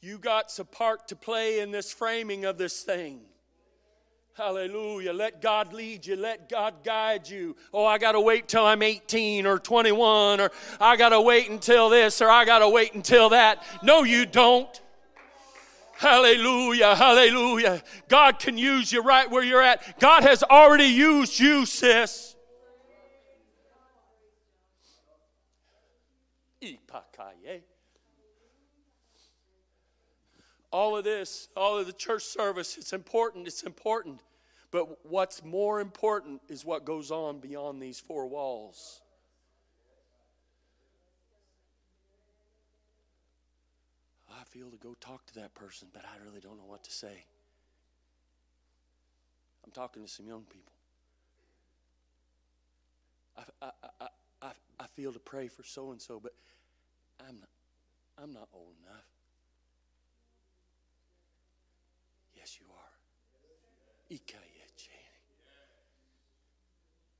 [0.00, 3.20] you got some part to play in this framing of this thing.
[4.38, 5.12] Hallelujah.
[5.12, 6.14] Let God lead you.
[6.14, 7.56] Let God guide you.
[7.74, 11.50] Oh, I got to wait till I'm 18 or 21 or I got to wait
[11.50, 13.64] until this or I got to wait until that.
[13.82, 14.80] No, you don't.
[15.96, 16.94] Hallelujah.
[16.94, 17.82] Hallelujah.
[18.06, 19.98] God can use you right where you're at.
[19.98, 22.36] God has already used you, sis.
[30.70, 34.20] All of this, all of the church service, it's important, it's important.
[34.70, 39.00] But what's more important is what goes on beyond these four walls.
[44.30, 46.90] I feel to go talk to that person, but I really don't know what to
[46.90, 47.24] say.
[49.64, 50.72] I'm talking to some young people.
[53.36, 54.06] I, I, I,
[54.42, 54.50] I,
[54.80, 56.32] I feel to pray for so and so, but
[57.20, 57.48] I'm not,
[58.22, 59.04] I'm not old enough.
[62.36, 62.88] Yes, you are.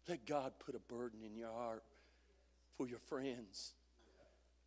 [0.08, 1.84] Let God put a burden in your heart
[2.76, 3.74] for your friends,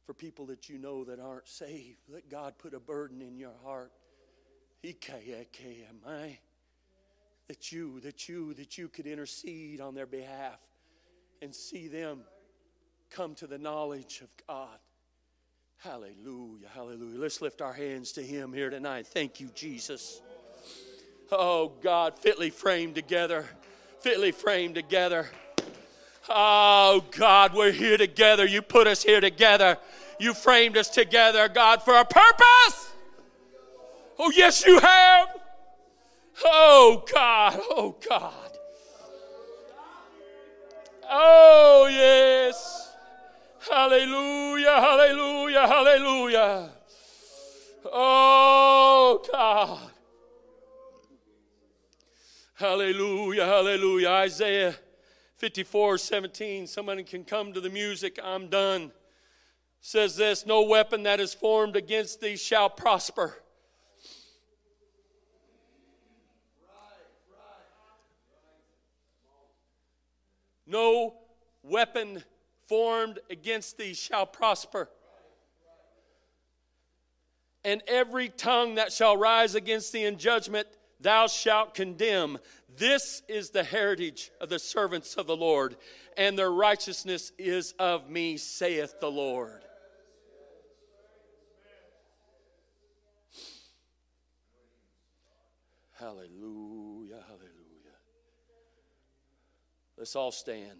[0.05, 1.99] for people that you know that aren't saved.
[2.07, 3.91] Let God put a burden in your heart.
[7.47, 10.59] That you, that you, that you could intercede on their behalf
[11.41, 12.21] and see them
[13.09, 14.79] come to the knowledge of God.
[15.77, 17.19] Hallelujah, hallelujah.
[17.19, 19.07] Let's lift our hands to Him here tonight.
[19.07, 20.21] Thank you, Jesus.
[21.31, 23.47] Oh, God, fitly framed together,
[24.01, 25.29] fitly framed together.
[26.27, 28.45] Oh, God, we're here together.
[28.45, 29.77] You put us here together.
[30.19, 32.91] You framed us together, God, for a purpose.
[34.17, 35.29] Oh, yes, you have.
[36.43, 37.59] Oh, God.
[37.69, 38.33] Oh, God.
[41.09, 42.93] Oh, yes.
[43.69, 46.69] Hallelujah, hallelujah, hallelujah.
[47.85, 49.90] Oh, God.
[52.61, 54.09] Hallelujah, hallelujah.
[54.09, 54.75] Isaiah
[55.37, 56.67] 54 17.
[56.67, 58.19] Somebody can come to the music.
[58.23, 58.91] I'm done.
[59.79, 63.35] Says this No weapon that is formed against thee shall prosper.
[70.67, 71.15] No
[71.63, 72.23] weapon
[72.67, 74.87] formed against thee shall prosper.
[77.63, 80.67] And every tongue that shall rise against thee in judgment,
[81.01, 82.37] thou shalt condemn.
[82.77, 85.75] This is the heritage of the servants of the Lord,
[86.17, 89.61] and their righteousness is of me, saith the Lord.
[95.99, 97.51] Hallelujah, hallelujah.
[99.97, 100.79] Let's all stand.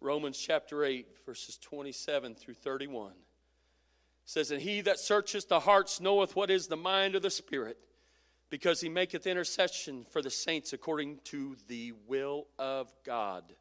[0.00, 3.12] Romans chapter 8, verses 27 through 31
[4.28, 7.78] says, And he that searcheth the hearts knoweth what is the mind of the Spirit,
[8.50, 13.54] because he maketh intercession for the saints according to the will of God.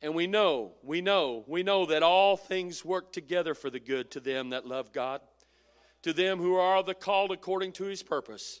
[0.00, 4.12] And we know, we know, we know that all things work together for the good
[4.12, 5.20] to them that love God,
[6.02, 8.60] to them who are the called according to his purpose.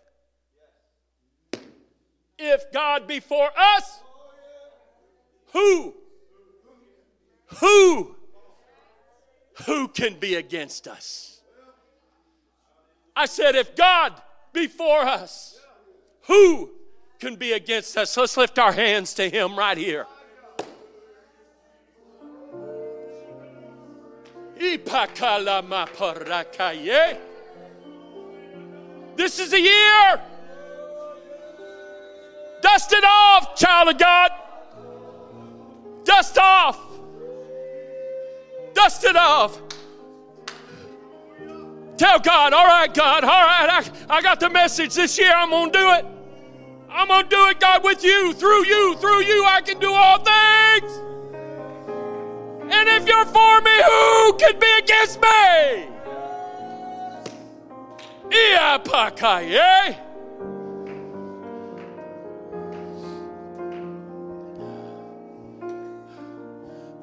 [2.49, 3.99] if God be for us,
[5.53, 5.93] who?
[7.59, 8.15] Who?
[9.65, 11.41] Who can be against us?
[13.15, 14.19] I said, if God
[14.53, 15.59] be for us,
[16.23, 16.71] who
[17.19, 18.15] can be against us?
[18.17, 20.07] Let's lift our hands to Him right here.
[29.15, 30.21] This is a year
[32.71, 34.31] Dust it off, child of God.
[36.05, 36.79] Dust off.
[38.73, 39.61] Dust it off.
[41.97, 45.33] Tell God, all right, God, all right, I, I got the message this year.
[45.35, 46.05] I'm going to do it.
[46.89, 49.43] I'm going to do it, God, with you, through you, through you.
[49.45, 50.93] I can do all things.
[52.73, 55.87] And if you're for me, who can be against me?
[58.29, 59.57] Iapakaye.
[59.57, 60.10] Eh?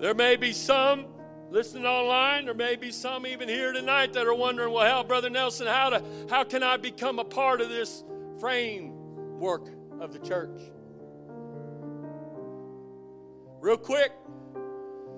[0.00, 1.06] There may be some
[1.50, 5.30] listening online, there may be some even here tonight that are wondering, well, how, Brother
[5.30, 8.04] Nelson, how, to, how can I become a part of this
[8.38, 9.68] framework
[10.00, 10.60] of the church?
[13.60, 14.12] Real quick,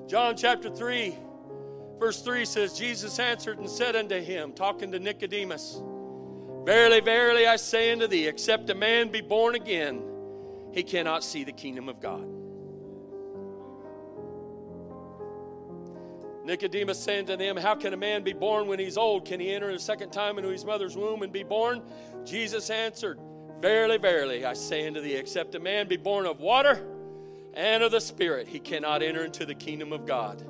[0.07, 1.15] John chapter 3,
[1.99, 5.83] verse 3 says, Jesus answered and said unto him, talking to Nicodemus,
[6.65, 10.03] Verily, verily, I say unto thee, except a man be born again,
[10.73, 12.40] he cannot see the kingdom of God.
[16.51, 19.25] Nicodemus saying to them, How can a man be born when he's old?
[19.25, 21.81] Can he enter a second time into his mother's womb and be born?
[22.25, 23.21] Jesus answered,
[23.61, 26.85] Verily, verily, I say unto thee, except a man be born of water
[27.55, 30.45] and of the Spirit, he cannot enter into the kingdom of God.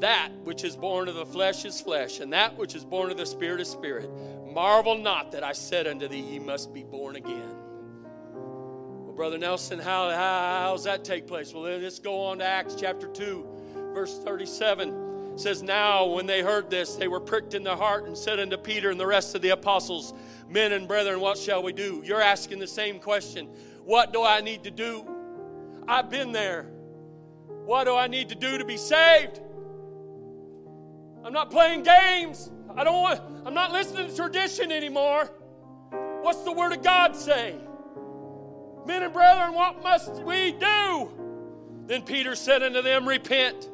[0.00, 3.16] That which is born of the flesh is flesh, and that which is born of
[3.16, 4.08] the Spirit is spirit.
[4.46, 7.56] Marvel not that I said unto thee, Ye must be born again.
[8.32, 11.52] Well, Brother Nelson, how, how's that take place?
[11.52, 15.06] Well, let's go on to Acts chapter 2, verse 37
[15.36, 18.56] says, Now when they heard this, they were pricked in the heart and said unto
[18.56, 20.14] Peter and the rest of the apostles,
[20.48, 22.02] Men and brethren, what shall we do?
[22.04, 23.48] You're asking the same question.
[23.84, 25.04] What do I need to do?
[25.88, 26.64] I've been there.
[27.64, 29.40] What do I need to do to be saved?
[31.24, 32.50] I'm not playing games.
[32.76, 35.30] I don't want I'm not listening to tradition anymore.
[36.22, 37.56] What's the word of God say?
[38.86, 41.10] Men and brethren, what must we do?
[41.86, 43.68] Then Peter said unto them, Repent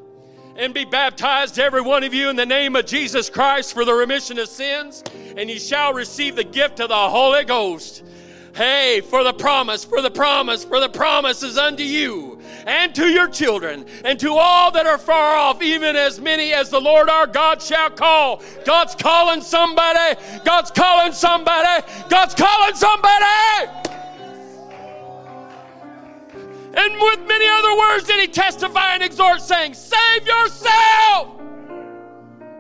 [0.56, 3.94] and be baptized, every one of you, in the name of Jesus Christ for the
[3.94, 5.02] remission of sins,
[5.36, 8.04] and ye shall receive the gift of the Holy Ghost.
[8.54, 13.06] Hey, for the promise, for the promise, for the promise is unto you and to
[13.06, 17.08] your children and to all that are far off, even as many as the Lord
[17.08, 18.42] our God shall call.
[18.66, 20.20] God's calling somebody.
[20.44, 21.86] God's calling somebody.
[22.10, 24.01] God's calling somebody.
[26.74, 31.38] And with many other words did he testify and exhort, saying, Save yourself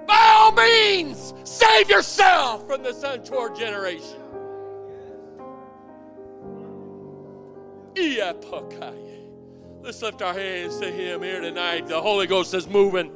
[0.06, 4.18] By all means, save yourself from this untoward generation.
[9.82, 11.88] Let's lift our hands to Him here tonight.
[11.88, 13.10] The Holy Ghost is moving.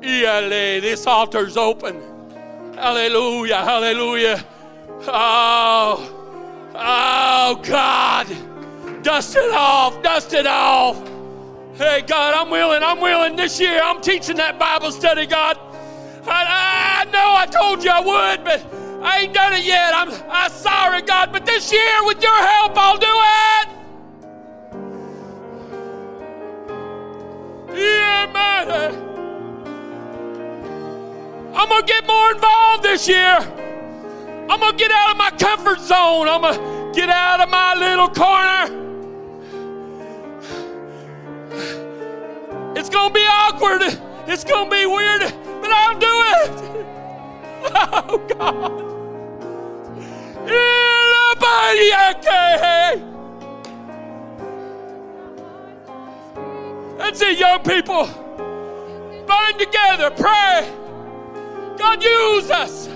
[0.00, 2.00] This altar's open.
[2.74, 4.44] Hallelujah, hallelujah.
[5.00, 8.47] Oh, oh, God.
[9.02, 10.96] Dust it off, dust it off.
[11.76, 13.80] Hey, God, I'm willing, I'm willing this year.
[13.80, 15.56] I'm teaching that Bible study, God.
[16.26, 18.64] I, I know I told you I would, but
[19.02, 19.94] I ain't done it yet.
[19.94, 23.68] I'm, I'm sorry, God, but this year, with your help, I'll do it.
[27.78, 29.08] Yeah, man.
[31.54, 33.38] I'm going to get more involved this year.
[34.48, 36.28] I'm going to get out of my comfort zone.
[36.28, 38.87] I'm going to get out of my little corner.
[42.76, 43.82] It's going to be awkward.
[44.26, 45.20] It's going to be weird,
[45.60, 46.64] but I'll do it.
[47.70, 48.88] Oh, God.
[56.98, 58.06] That's it, young people.
[59.26, 60.70] Bind together, pray.
[61.78, 62.86] God, use us.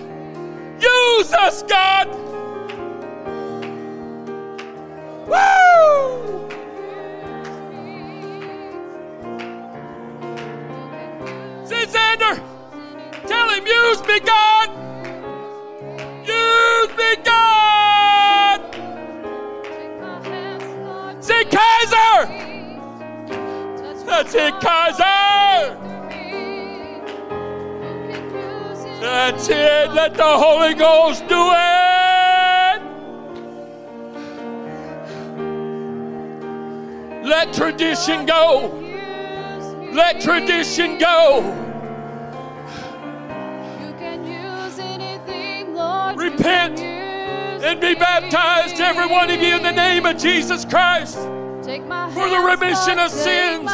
[0.80, 2.08] Use us, God.
[5.26, 6.41] Woo!
[13.92, 14.70] Use me, God.
[16.24, 18.60] Use me, God.
[21.20, 22.26] See, Kaiser.
[24.06, 25.78] That's it, Kaiser.
[29.00, 29.90] That's it.
[29.92, 32.82] Let the Holy Ghost do it.
[37.24, 38.70] Let tradition go.
[39.92, 41.71] Let tradition go.
[46.42, 52.28] Repent and be baptized, every one of you, in the name of Jesus Christ for
[52.28, 53.70] the remission of sins.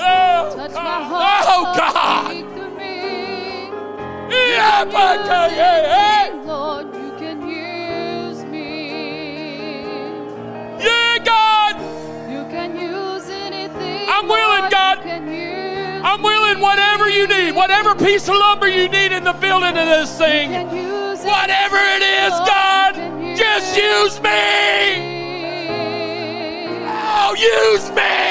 [0.00, 1.44] Oh, God.
[1.46, 2.34] Oh, God.
[6.44, 9.84] Lord, you can use me.
[10.80, 11.76] Yeah, God.
[12.28, 14.08] You can use anything.
[14.08, 14.98] I'm willing, God.
[14.98, 19.22] You can use I'm willing whatever you need, whatever piece of lumber you need in
[19.22, 20.97] the building of this thing.
[21.28, 22.94] You can use Whatever it is, God,
[23.36, 24.40] just use me.
[26.86, 28.28] Oh, use me.